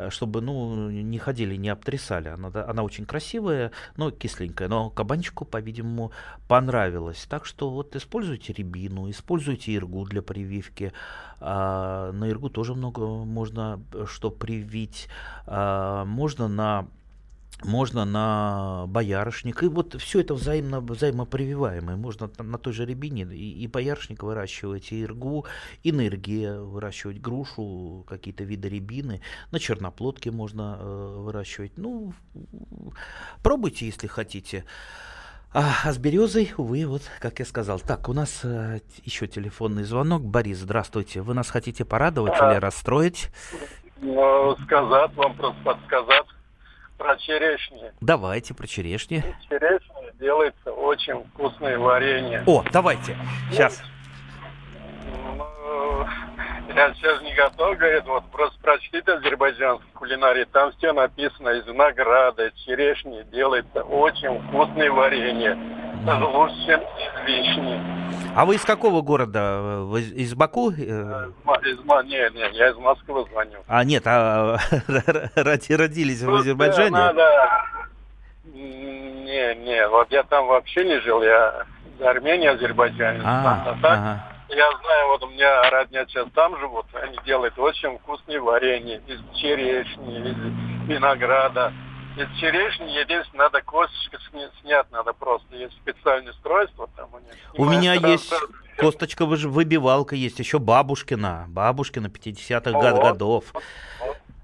чтобы 0.09 0.41
ну, 0.41 0.89
не 0.89 1.19
ходили, 1.19 1.57
не 1.57 1.69
обтрясали. 1.69 2.29
Она, 2.29 2.49
она 2.67 2.83
очень 2.83 3.05
красивая, 3.05 3.73
но 3.99 4.11
кисленькая, 4.11 4.69
но 4.69 4.89
кабанчику, 4.89 5.45
по-видимому, 5.45 6.13
понравилось. 6.49 7.27
Так 7.29 7.45
что 7.45 7.69
вот 7.69 7.95
используйте 7.95 8.55
рябину, 8.55 9.11
используйте 9.11 9.73
иргу 9.73 10.07
для 10.07 10.23
прививки. 10.23 10.95
А, 11.39 12.11
на 12.13 12.27
иргу 12.27 12.49
тоже 12.49 12.75
много 12.75 13.07
можно 13.07 13.83
что 14.07 14.31
привить. 14.31 15.09
А, 15.47 16.07
можно 16.07 16.49
на 16.49 16.89
можно 17.65 18.05
на 18.05 18.87
боярышник. 18.89 19.63
И 19.63 19.69
вот 19.69 19.95
все 20.01 20.21
это 20.21 20.35
взаимно, 20.35 20.81
взаимопрививаемое. 20.81 21.97
Можно 21.97 22.31
на, 22.39 22.59
той 22.59 22.73
же 22.73 22.85
рябине 22.85 23.23
и, 23.23 23.63
и 23.63 23.67
боярышник 23.67 24.23
выращивать, 24.23 24.93
и 24.93 25.03
иргу, 25.03 25.47
и 25.83 25.93
на 25.93 26.07
ирге 26.07 26.59
выращивать 26.61 27.21
грушу, 27.21 28.05
какие-то 28.09 28.45
виды 28.45 28.69
рябины. 28.69 29.21
На 29.51 29.59
черноплодке 29.59 30.31
можно 30.31 30.79
э, 30.81 31.15
выращивать. 31.19 31.73
Ну, 31.77 32.13
пробуйте, 33.43 33.87
если 33.87 34.07
хотите. 34.07 34.65
А, 35.55 35.75
а 35.85 35.93
с 35.93 35.99
березой, 35.99 36.51
увы, 36.57 36.87
вот, 36.87 37.03
как 37.21 37.39
я 37.39 37.45
сказал. 37.45 37.79
Так, 37.79 38.09
у 38.09 38.15
нас 38.15 38.41
э, 38.43 38.81
еще 39.05 39.27
телефонный 39.27 39.85
звонок. 39.85 40.23
Борис, 40.23 40.59
здравствуйте. 40.59 41.21
Вы 41.21 41.35
нас 41.35 41.51
хотите 41.51 41.85
порадовать 41.85 42.33
а, 42.41 42.53
или 42.53 42.59
расстроить? 42.59 43.29
Ну, 44.01 44.57
сказать 44.65 45.15
вам, 45.15 45.37
просто 45.37 45.63
подсказать 45.63 46.27
про 47.03 47.17
черешни. 47.17 47.93
Давайте 48.01 48.55
про 48.55 48.67
черешни. 48.67 49.17
Из 49.17 49.49
черешни 49.49 50.21
делается 50.21 50.71
очень 50.71 51.25
вкусное 51.35 51.77
варенье. 51.77 52.45
О, 52.47 52.63
давайте. 52.73 53.17
Сейчас. 53.51 53.83
Ну, 55.37 56.07
я 56.75 56.95
сейчас 56.95 57.21
не 57.23 57.35
готов, 57.35 57.77
говорит, 57.77 58.05
вот 58.07 58.25
просто 58.31 58.57
прочтите 58.63 59.13
азербайджанский 59.13 59.91
кулинарий, 59.95 60.45
там 60.45 60.71
все 60.73 60.93
написано 60.93 61.49
из 61.51 61.67
винограда, 61.67 62.53
черешни 62.65 63.23
делается 63.33 63.83
очень 63.83 64.41
вкусное 64.49 64.91
варенье, 64.93 65.59
лучше, 66.07 66.83
из 66.99 67.27
вишни. 67.27 67.81
А 68.35 68.45
вы 68.45 68.55
из 68.57 68.63
какого 68.63 69.03
города? 69.03 69.83
Вы 69.83 70.03
из 70.03 70.35
Баку? 70.35 70.71
Э, 70.71 70.75
из, 70.75 72.07
нет, 72.07 72.35
нет, 72.35 72.53
я 72.53 72.71
из 72.71 72.77
Москвы 72.77 73.25
звоню. 73.31 73.59
А, 73.69 73.85
нет, 73.85 74.03
а 74.07 74.57
родились 75.37 76.23
в 76.23 76.35
Азербайджане? 76.35 76.91
Надо... 76.91 77.29
Не, 78.45 79.55
не, 79.57 79.89
вот 79.89 80.11
я 80.11 80.23
там 80.25 80.47
вообще 80.47 80.85
не 80.85 81.01
жил, 81.01 81.23
я 81.23 81.67
из 81.95 82.03
Армении, 82.03 82.49
Азербайджане. 82.49 83.23
А, 83.25 83.63
а 83.67 83.77
так, 83.81 83.99
ага. 83.99 84.33
Я 84.49 84.71
знаю, 84.83 85.09
вот 85.09 85.23
у 85.25 85.31
меня 85.31 85.71
родня 85.71 86.05
сейчас 86.07 86.27
там 86.35 86.59
живут, 86.59 86.85
они 86.93 87.17
делают 87.25 87.59
очень 87.59 87.99
вкусные 87.99 88.39
варенье 88.39 89.01
из 89.07 89.21
черешни, 89.39 90.19
из 90.19 90.89
винограда. 90.89 91.73
Из 92.17 92.29
черешни 92.39 92.91
единственное, 92.91 93.45
надо 93.45 93.63
косточку 93.63 94.17
снять, 94.61 94.91
надо 94.91 95.13
просто. 95.13 95.57
Есть 95.57 95.75
специальное 95.75 96.33
устройство 96.33 96.89
там 96.95 97.09
у 97.15 97.19
них. 97.19 97.35
У 97.55 97.65
меня 97.65 97.95
есть 97.95 98.33
косточка 98.77 99.25
выбивалка, 99.25 100.15
есть 100.15 100.39
еще 100.39 100.59
бабушкина. 100.59 101.47
Бабушкина 101.49 102.09
50-х 102.09 102.73
год, 102.73 103.03
годов. 103.03 103.45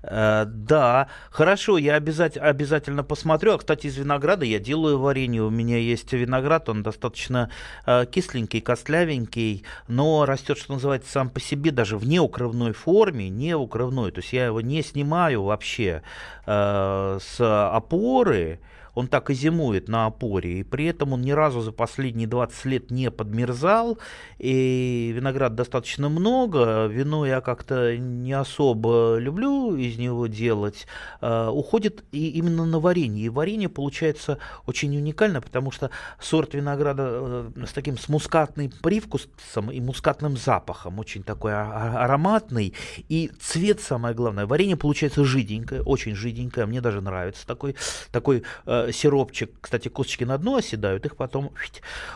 Э, 0.03 0.45
да, 0.47 1.09
хорошо, 1.31 1.79
я 1.79 1.95
обязательно, 1.95 2.47
обязательно 2.47 3.05
посмотрю. 3.05 3.55
А, 3.55 3.59
кстати, 3.59 3.87
из 3.87 3.97
винограда 3.97 4.45
я 4.45 4.59
делаю 4.59 4.99
варенье. 4.99 5.43
У 5.43 5.51
меня 5.51 5.79
есть 5.79 6.13
виноград, 6.13 6.69
он 6.69 6.83
достаточно 6.83 7.51
э, 7.87 8.07
кисленький, 8.11 8.61
костлявенький, 8.61 9.65
но 9.89 10.25
растет, 10.25 10.59
что 10.59 10.75
называется, 10.75 11.11
сам 11.11 11.31
по 11.31 11.41
себе, 11.41 11.71
даже 11.71 11.97
в 11.97 12.07
неукрывной 12.07 12.73
форме, 12.73 13.29
неукрывной. 13.29 14.13
То 14.13 14.21
есть 14.21 14.33
я 14.33 14.47
его 14.47 14.61
не 14.61 14.83
снимаю 14.83 15.43
вообще 15.43 16.03
э, 16.47 17.19
с 17.21 17.69
опоры, 17.75 18.61
он 18.99 19.07
так 19.07 19.31
и 19.31 19.35
зимует 19.35 19.89
на 19.89 20.07
опоре, 20.07 20.59
и 20.59 20.63
при 20.65 20.87
этом 20.87 21.13
он 21.13 21.23
ни 21.23 21.31
разу 21.31 21.61
за 21.61 21.71
последние 21.71 22.27
20 22.27 22.65
лет 22.65 22.91
не 22.91 23.13
подмерзал, 23.13 23.99
и 24.39 25.13
виноград 25.15 25.55
достаточно 25.55 26.09
много, 26.09 26.87
вино 26.87 27.25
я 27.25 27.41
как-то 27.41 27.97
не 27.97 28.33
особо 28.33 29.19
люблю 29.19 29.77
из 29.77 29.99
него 29.99 30.27
делать, 30.27 30.89
uh, 31.21 31.49
уходит 31.49 32.03
и 32.11 32.31
именно 32.31 32.67
на 32.67 32.81
варенье, 32.81 33.27
и 33.27 33.29
варенье 33.29 33.69
получается 33.69 34.39
очень 34.67 34.97
уникально, 34.97 35.41
потому 35.41 35.71
что 35.71 35.91
сорт 36.21 36.55
винограда 36.55 37.03
uh, 37.03 37.67
с 37.67 37.73
таким 37.73 37.99
с 37.99 38.09
мускатным 38.09 38.73
привкусом 38.83 39.71
и 39.71 39.81
мускатным 39.81 40.37
запахом, 40.37 40.99
очень 40.99 41.23
такой 41.23 41.55
ароматный, 41.55 42.75
и 43.09 43.31
цвет 43.41 43.81
самое 43.81 44.17
главное, 44.17 44.47
варенье 44.47 44.77
получается 44.77 45.25
жиденькое, 45.25 45.83
очень 45.83 46.17
жиденькое, 46.17 46.67
мне 46.67 46.81
даже 46.81 47.01
нравится 47.01 47.47
такой, 47.47 47.77
такой 48.11 48.43
uh, 48.67 48.88
сиропчик, 48.93 49.51
кстати, 49.61 49.89
косточки 49.89 50.25
на 50.25 50.39
дно 50.39 50.57
оседают, 50.57 51.07
их 51.07 51.17
потом 51.17 51.53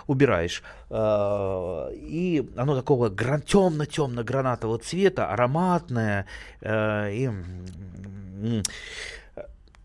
убираешь. 0.07 0.63
А, 0.91 1.91
и 1.93 2.49
оно 2.57 2.75
такого 2.75 3.11
темно-темно-гранатового 3.11 4.79
цвета, 4.79 5.29
ароматное. 5.29 6.27
А, 6.61 7.09
и 7.09 7.31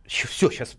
все, 0.06 0.50
сейчас 0.50 0.78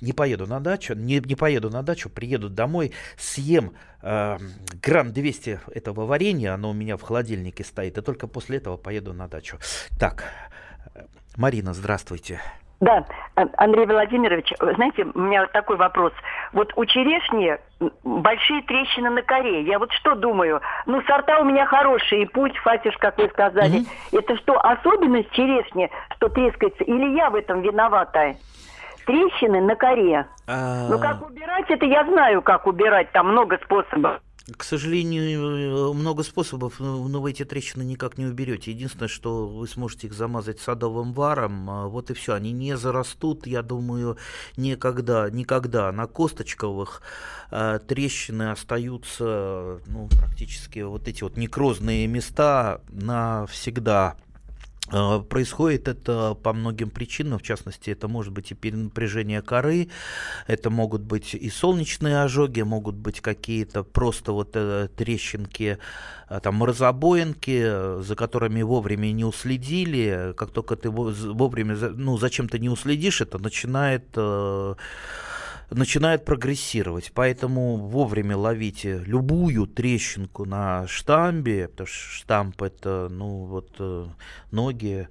не 0.00 0.12
поеду 0.12 0.46
на 0.46 0.60
дачу, 0.60 0.94
не, 0.94 1.20
не 1.20 1.34
поеду 1.34 1.70
на 1.70 1.82
дачу, 1.82 2.08
приеду 2.08 2.48
домой, 2.48 2.92
съем 3.18 3.74
э, 4.02 4.38
грамм 4.82 5.12
200 5.12 5.60
этого 5.74 6.06
варенья, 6.06 6.54
оно 6.54 6.70
у 6.70 6.72
меня 6.72 6.96
в 6.96 7.02
холодильнике 7.02 7.64
стоит, 7.64 7.98
и 7.98 8.02
только 8.02 8.26
после 8.26 8.58
этого 8.58 8.76
поеду 8.76 9.12
на 9.12 9.28
дачу. 9.28 9.58
Так, 9.98 10.24
Марина, 11.36 11.74
здравствуйте. 11.74 12.40
Да, 12.80 13.04
Андрей 13.58 13.84
Владимирович, 13.84 14.52
знаете, 14.58 15.06
у 15.14 15.18
меня 15.18 15.42
вот 15.42 15.52
такой 15.52 15.76
вопрос. 15.76 16.12
Вот 16.54 16.72
у 16.76 16.84
черешни 16.86 17.58
большие 18.02 18.62
трещины 18.62 19.10
на 19.10 19.22
коре. 19.22 19.62
Я 19.62 19.78
вот 19.78 19.92
что 19.92 20.14
думаю? 20.14 20.62
Ну, 20.86 21.02
сорта 21.02 21.40
у 21.40 21.44
меня 21.44 21.66
хорошие, 21.66 22.22
и 22.22 22.26
путь, 22.26 22.56
фатиш, 22.58 22.96
как 22.96 23.18
вы 23.18 23.28
сказали. 23.28 23.80
Mm-hmm. 23.80 24.18
Это 24.18 24.36
что, 24.38 24.58
особенность 24.58 25.30
черешни, 25.32 25.90
что 26.16 26.30
трескается? 26.30 26.82
Или 26.84 27.16
я 27.16 27.28
в 27.28 27.34
этом 27.34 27.60
виновата? 27.60 28.36
Трещины 29.04 29.60
на 29.60 29.76
коре. 29.76 30.26
А... 30.46 30.88
Ну, 30.88 30.98
как 30.98 31.22
убирать, 31.28 31.66
это 31.68 31.84
я 31.84 32.04
знаю, 32.04 32.40
как 32.40 32.66
убирать. 32.66 33.12
Там 33.12 33.32
много 33.32 33.58
способов. 33.58 34.20
К 34.56 34.64
сожалению, 34.64 35.92
много 35.94 36.22
способов, 36.22 36.80
но 36.80 37.20
вы 37.20 37.30
эти 37.30 37.44
трещины 37.44 37.82
никак 37.82 38.18
не 38.18 38.26
уберете. 38.26 38.70
Единственное, 38.72 39.08
что 39.08 39.46
вы 39.46 39.68
сможете 39.68 40.06
их 40.06 40.12
замазать 40.12 40.60
садовым 40.60 41.12
варом, 41.12 41.68
а, 41.70 41.86
вот 41.88 42.10
и 42.10 42.14
все. 42.14 42.34
Они 42.34 42.52
не 42.52 42.76
зарастут, 42.76 43.46
я 43.46 43.62
думаю, 43.62 44.16
никогда. 44.56 45.28
никогда. 45.30 45.92
На 45.92 46.06
косточковых 46.06 47.02
э, 47.50 47.80
трещины 47.86 48.50
остаются 48.50 49.80
ну, 49.86 50.08
практически 50.08 50.80
вот 50.80 51.08
эти 51.08 51.22
вот 51.22 51.36
некрозные 51.36 52.06
места 52.06 52.80
навсегда. 52.88 54.16
А, 54.92 55.20
происходит 55.20 55.88
это 55.88 56.34
по 56.34 56.52
многим 56.52 56.90
причинам, 56.90 57.38
в 57.38 57.42
частности, 57.42 57.90
это 57.90 58.08
может 58.08 58.32
быть 58.32 58.50
и 58.50 58.54
перенапряжение 58.54 59.42
коры, 59.42 59.88
это 60.46 60.70
могут 60.70 61.02
быть 61.02 61.34
и 61.34 61.48
солнечные 61.50 62.22
ожоги, 62.22 62.62
могут 62.62 62.96
быть 62.96 63.20
какие-то 63.20 63.84
просто 63.84 64.32
вот 64.32 64.50
э, 64.54 64.88
трещинки, 64.96 65.78
э, 66.28 66.40
там 66.42 66.56
морозобоинки, 66.56 68.02
за 68.02 68.16
которыми 68.16 68.62
вовремя 68.62 69.12
не 69.12 69.24
уследили. 69.24 70.34
Как 70.36 70.50
только 70.50 70.76
ты 70.76 70.90
вовремя, 70.90 71.76
ну, 71.76 72.18
зачем-то 72.18 72.58
не 72.58 72.68
уследишь, 72.68 73.20
это 73.20 73.38
начинает 73.38 74.06
э, 74.16 74.74
начинает 75.70 76.24
прогрессировать. 76.24 77.12
Поэтому 77.14 77.76
вовремя 77.76 78.36
ловите 78.36 79.02
любую 79.06 79.66
трещинку 79.66 80.44
на 80.44 80.86
штамбе, 80.86 81.68
потому 81.68 81.86
что 81.86 82.14
штамп 82.14 82.62
это, 82.62 83.08
ну, 83.10 83.44
вот 83.44 83.76
э, 83.78 84.06
ноги 84.50 85.08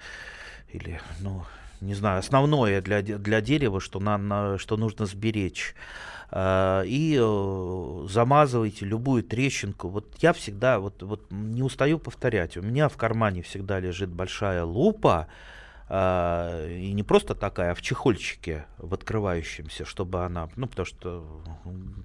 или, 0.71 0.99
ну, 1.19 1.43
не 1.81 1.95
знаю, 1.95 2.19
основное 2.19 2.81
для, 2.81 3.01
для 3.01 3.41
дерева, 3.41 3.79
что, 3.79 3.99
на, 3.99 4.17
на, 4.17 4.57
что 4.57 4.77
нужно 4.77 5.05
сберечь. 5.05 5.75
Э, 6.31 6.83
и 6.85 7.17
э, 7.19 8.05
замазывайте 8.09 8.85
любую 8.85 9.23
трещинку. 9.23 9.87
Вот 9.89 10.15
я 10.19 10.33
всегда, 10.33 10.79
вот, 10.79 11.01
вот 11.01 11.25
не 11.31 11.63
устаю 11.63 11.99
повторять, 11.99 12.57
у 12.57 12.61
меня 12.61 12.89
в 12.89 12.97
кармане 12.97 13.41
всегда 13.41 13.79
лежит 13.79 14.09
большая 14.09 14.63
лупа, 14.63 15.27
а, 15.91 16.67
и 16.67 16.93
не 16.93 17.01
просто 17.01 17.33
такая, 17.33 17.71
а 17.71 17.75
в 17.75 17.81
чехольчике, 17.81 18.65
в 18.77 18.93
открывающемся, 18.93 19.85
чтобы 19.85 20.23
она, 20.23 20.47
ну, 20.55 20.67
потому 20.67 20.85
что 20.85 21.41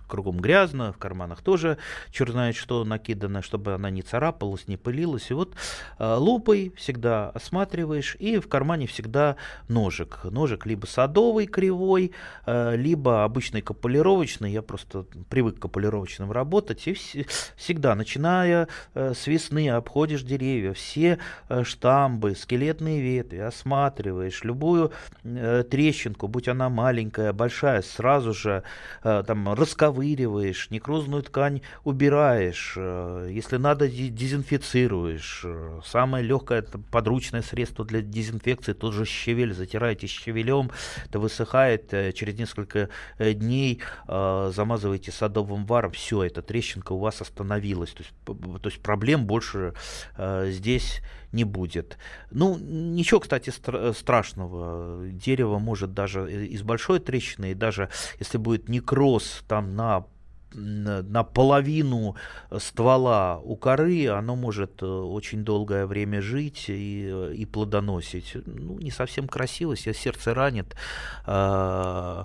кругом 0.09 0.39
грязно, 0.39 0.93
в 0.95 0.97
карманах 0.97 1.43
тоже 1.43 1.77
черт 2.11 2.31
знает 2.31 2.57
что 2.57 2.85
накидано, 2.85 3.43
чтобы 3.43 3.75
она 3.75 3.91
не 3.91 4.01
царапалась, 4.01 4.69
не 4.69 4.79
пылилась. 4.79 5.31
И 5.31 5.35
вот 5.35 5.55
а, 5.99 6.17
лупой 6.17 6.73
всегда 6.77 7.29
осматриваешь, 7.31 8.17
и 8.19 8.39
в 8.39 8.49
кармане 8.49 8.87
всегда 8.87 9.37
ножик. 9.69 10.21
Ножик 10.25 10.65
либо 10.65 10.87
садовый 10.87 11.47
кривой, 11.47 12.13
а, 12.47 12.75
либо 12.75 13.25
обычный 13.25 13.61
капулировочный. 13.61 14.51
Я 14.51 14.63
просто 14.63 15.05
привык 15.29 15.59
к 15.59 15.63
капулировочным 15.63 16.33
работать. 16.33 16.89
И 16.89 16.95
всегда, 17.57 17.95
начиная 17.95 18.69
с 18.95 19.27
весны, 19.27 19.69
обходишь 19.69 20.23
деревья, 20.23 20.73
все 20.73 21.19
штамбы, 21.65 22.35
скелетные 22.35 23.03
ветви, 23.03 23.39
осматриваешь 23.39 23.74
рассматриваешь 23.75 24.45
любую 24.45 24.93
э, 25.25 25.65
трещинку, 25.69 26.29
будь 26.29 26.49
она 26.49 26.69
маленькая, 26.69 27.33
большая, 27.33 27.83
сразу 27.83 28.33
же 28.33 28.63
э, 29.03 29.23
там 29.27 29.53
расковыриваешь, 29.53 30.71
некрозную 30.71 31.23
ткань 31.23 31.61
убираешь, 31.85 32.75
э, 32.77 33.29
если 33.31 33.57
надо, 33.57 33.89
дезинфицируешь. 33.89 35.43
Э, 35.45 35.81
самое 35.85 36.25
легкое 36.25 36.61
это 36.61 36.79
подручное 36.79 37.43
средство 37.43 37.85
для 37.85 38.01
дезинфекции, 38.01 38.73
тот 38.73 38.95
же 38.95 39.05
щавель, 39.05 39.53
затираете 39.53 40.07
щавелем, 40.07 40.71
это 41.07 41.19
высыхает, 41.19 41.93
э, 41.93 42.13
через 42.13 42.39
несколько 42.39 42.89
э, 43.19 43.33
дней 43.33 43.81
э, 44.09 44.53
замазываете 44.55 45.13
садовым 45.13 45.67
варом, 45.67 45.93
все, 45.93 46.23
эта 46.23 46.43
трещинка 46.43 46.93
у 46.93 46.99
вас 46.99 47.21
остановилась. 47.21 47.91
То 47.91 48.03
есть, 48.03 48.15
то 48.63 48.69
есть 48.69 48.83
проблем 48.83 49.27
больше 49.27 49.75
э, 50.17 50.51
здесь 50.51 51.01
не 51.35 51.45
будет. 51.45 51.99
Ну, 52.31 52.57
ничего, 52.59 53.21
кстати, 53.21 53.51
стра- 53.51 53.93
страшного. 53.93 55.07
Дерево 55.09 55.59
может 55.59 55.93
даже 55.93 56.33
из 56.33 56.63
большой 56.63 57.01
трещины, 57.01 57.51
и 57.51 57.55
даже 57.55 57.89
если 58.19 58.39
будет 58.39 58.69
некроз 58.69 59.43
там 59.49 59.75
на 59.75 60.07
на 60.57 61.25
половину 61.25 62.15
ствола 62.61 63.41
у 63.43 63.57
коры, 63.57 64.07
оно 64.07 64.37
может 64.37 64.83
э, 64.83 64.87
очень 64.87 65.45
долгое 65.45 65.85
время 65.85 66.23
жить 66.23 66.67
и, 66.69 67.11
э, 67.13 67.35
и 67.35 67.45
плодоносить. 67.45 68.37
Ну, 68.47 68.79
не 68.79 68.93
совсем 68.93 69.27
красиво, 69.27 69.77
себе 69.77 69.95
сердце 69.95 70.33
ранит 70.33 70.77
э, 71.27 72.25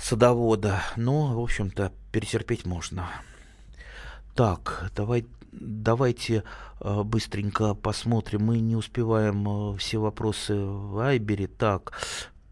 садовода, 0.00 0.82
но, 0.96 1.38
в 1.38 1.40
общем-то, 1.40 1.92
перетерпеть 2.10 2.66
можно. 2.66 3.06
Так, 4.34 4.90
давай 4.96 5.24
давайте 5.52 6.44
э, 6.80 7.02
быстренько 7.02 7.74
посмотрим. 7.74 8.44
Мы 8.44 8.60
не 8.60 8.76
успеваем 8.76 9.74
э, 9.74 9.78
все 9.78 9.98
вопросы 9.98 10.54
в 10.54 10.98
Айбере. 10.98 11.46
Так, 11.46 11.92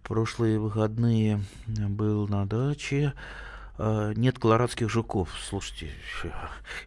прошлые 0.03 0.59
выходные 0.59 1.43
был 1.67 2.29
на 2.29 2.47
даче. 2.47 3.15
Э, 3.79 4.13
нет 4.17 4.39
колорадских 4.39 4.91
жуков. 4.91 5.31
Слушайте, 5.49 5.91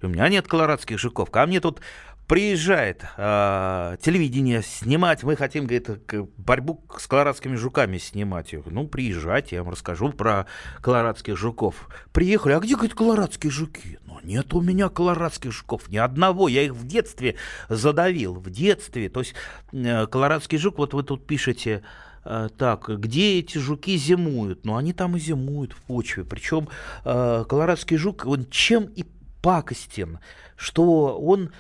у 0.02 0.08
меня 0.08 0.28
нет 0.30 0.48
колорадских 0.48 1.00
жуков. 1.00 1.32
Ко 1.32 1.46
мне 1.46 1.60
тут 1.60 1.82
приезжает 2.32 3.04
э, 3.18 3.98
телевидение 4.02 4.64
снимать, 4.64 5.22
мы 5.24 5.36
хотим, 5.36 5.66
говорит, 5.66 5.90
борьбу 6.38 6.82
с 6.98 7.06
колорадскими 7.06 7.58
жуками 7.58 7.98
снимать. 7.98 8.56
Ну, 8.68 8.88
приезжайте, 8.88 9.58
я 9.58 9.64
вам 9.64 9.74
расскажу 9.74 10.14
про 10.14 10.46
колорадских 10.80 11.36
жуков. 11.36 11.90
Приехали, 12.14 12.54
а 12.54 12.62
где, 12.62 12.76
говорит, 12.76 12.96
колорадские 12.96 13.52
жуки? 13.52 14.00
Нет 14.24 14.54
у 14.54 14.62
меня 14.62 14.90
колорадских 14.90 15.52
жуков, 15.52 15.90
ни 15.90 15.98
одного, 15.98 16.48
я 16.48 16.64
их 16.64 16.74
в 16.74 16.86
детстве 16.86 17.36
задавил, 17.70 18.36
в 18.36 18.50
детстве. 18.50 19.10
То 19.10 19.22
есть 19.22 19.34
э, 19.72 20.08
колорадский 20.08 20.58
жук, 20.58 20.78
вот 20.78 20.94
вы 20.94 21.04
тут 21.04 21.26
пишете, 21.26 21.84
э, 22.24 22.50
так, 22.58 22.90
где 22.90 23.40
эти 23.40 23.58
жуки 23.58 23.98
зимуют? 23.98 24.66
Ну, 24.66 24.76
они 24.76 24.94
там 24.94 25.18
и 25.18 25.20
зимуют 25.20 25.74
в 25.74 25.82
почве. 25.82 26.24
Причем 26.24 26.70
э, 27.04 27.46
колорадский 27.48 27.98
жук, 27.98 28.26
он 28.26 28.46
чем 28.50 28.86
и 28.86 29.06
пакостен, 29.42 30.20
что 30.56 31.20
он 31.20 31.52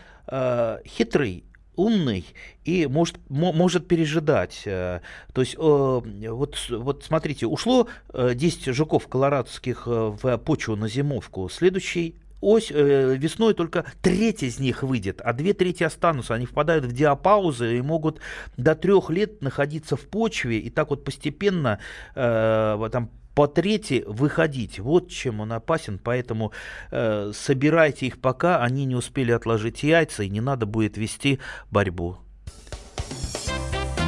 хитрый, 0.85 1.43
умный 1.75 2.25
и 2.63 2.87
может, 2.87 3.17
может 3.29 3.87
пережидать. 3.87 4.61
То 4.63 5.01
есть, 5.35 5.57
вот, 5.57 6.57
вот 6.69 7.03
смотрите, 7.03 7.47
ушло 7.47 7.87
10 8.13 8.67
э, 8.67 8.73
жуков 8.73 9.07
колорадских 9.07 9.87
в 9.87 10.37
почву 10.37 10.75
на 10.75 10.87
зимовку. 10.87 11.49
Следующий 11.49 12.20
ось, 12.41 12.71
э, 12.71 13.15
весной 13.17 13.53
только 13.53 13.85
треть 14.01 14.43
из 14.43 14.59
них 14.59 14.83
выйдет, 14.83 15.21
а 15.23 15.33
две 15.33 15.53
трети 15.53 15.83
останутся. 15.83 16.33
Они 16.33 16.45
впадают 16.45 16.85
в 16.85 16.91
диапаузы 16.91 17.77
и 17.77 17.81
могут 17.81 18.19
до 18.57 18.75
трех 18.75 19.09
лет 19.09 19.41
находиться 19.41 19.95
в 19.95 20.01
почве 20.01 20.59
и 20.59 20.69
так 20.69 20.89
вот 20.89 21.05
постепенно 21.05 21.79
э, 22.15 22.89
там 22.91 23.09
по 23.35 23.47
трети 23.47 24.03
выходить. 24.07 24.79
Вот 24.79 25.09
чем 25.09 25.39
он 25.39 25.53
опасен, 25.53 25.99
поэтому 26.03 26.51
э, 26.91 27.31
собирайте 27.33 28.07
их 28.07 28.19
пока 28.19 28.61
они 28.61 28.85
не 28.85 28.95
успели 28.95 29.31
отложить 29.31 29.83
яйца 29.83 30.23
и 30.23 30.29
не 30.29 30.41
надо 30.41 30.65
будет 30.65 30.97
вести 30.97 31.39
борьбу. 31.69 32.17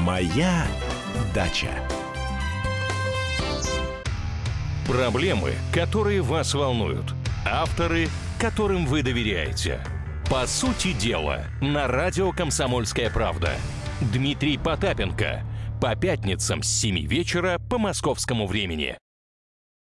Моя 0.01 0.65
дача. 1.33 1.69
Проблемы, 4.85 5.53
которые 5.71 6.21
вас 6.21 6.53
волнуют. 6.53 7.05
Авторы, 7.45 8.07
которым 8.39 8.85
вы 8.85 9.03
доверяете. 9.03 9.81
По 10.29 10.47
сути 10.47 10.93
дела, 10.93 11.45
на 11.61 11.87
радио 11.87 12.31
«Комсомольская 12.31 13.09
правда». 13.09 13.51
Дмитрий 13.99 14.57
Потапенко. 14.57 15.43
По 15.81 15.95
пятницам 15.95 16.63
с 16.63 16.67
7 16.67 17.05
вечера 17.05 17.59
по 17.69 17.77
московскому 17.77 18.47
времени. 18.47 18.97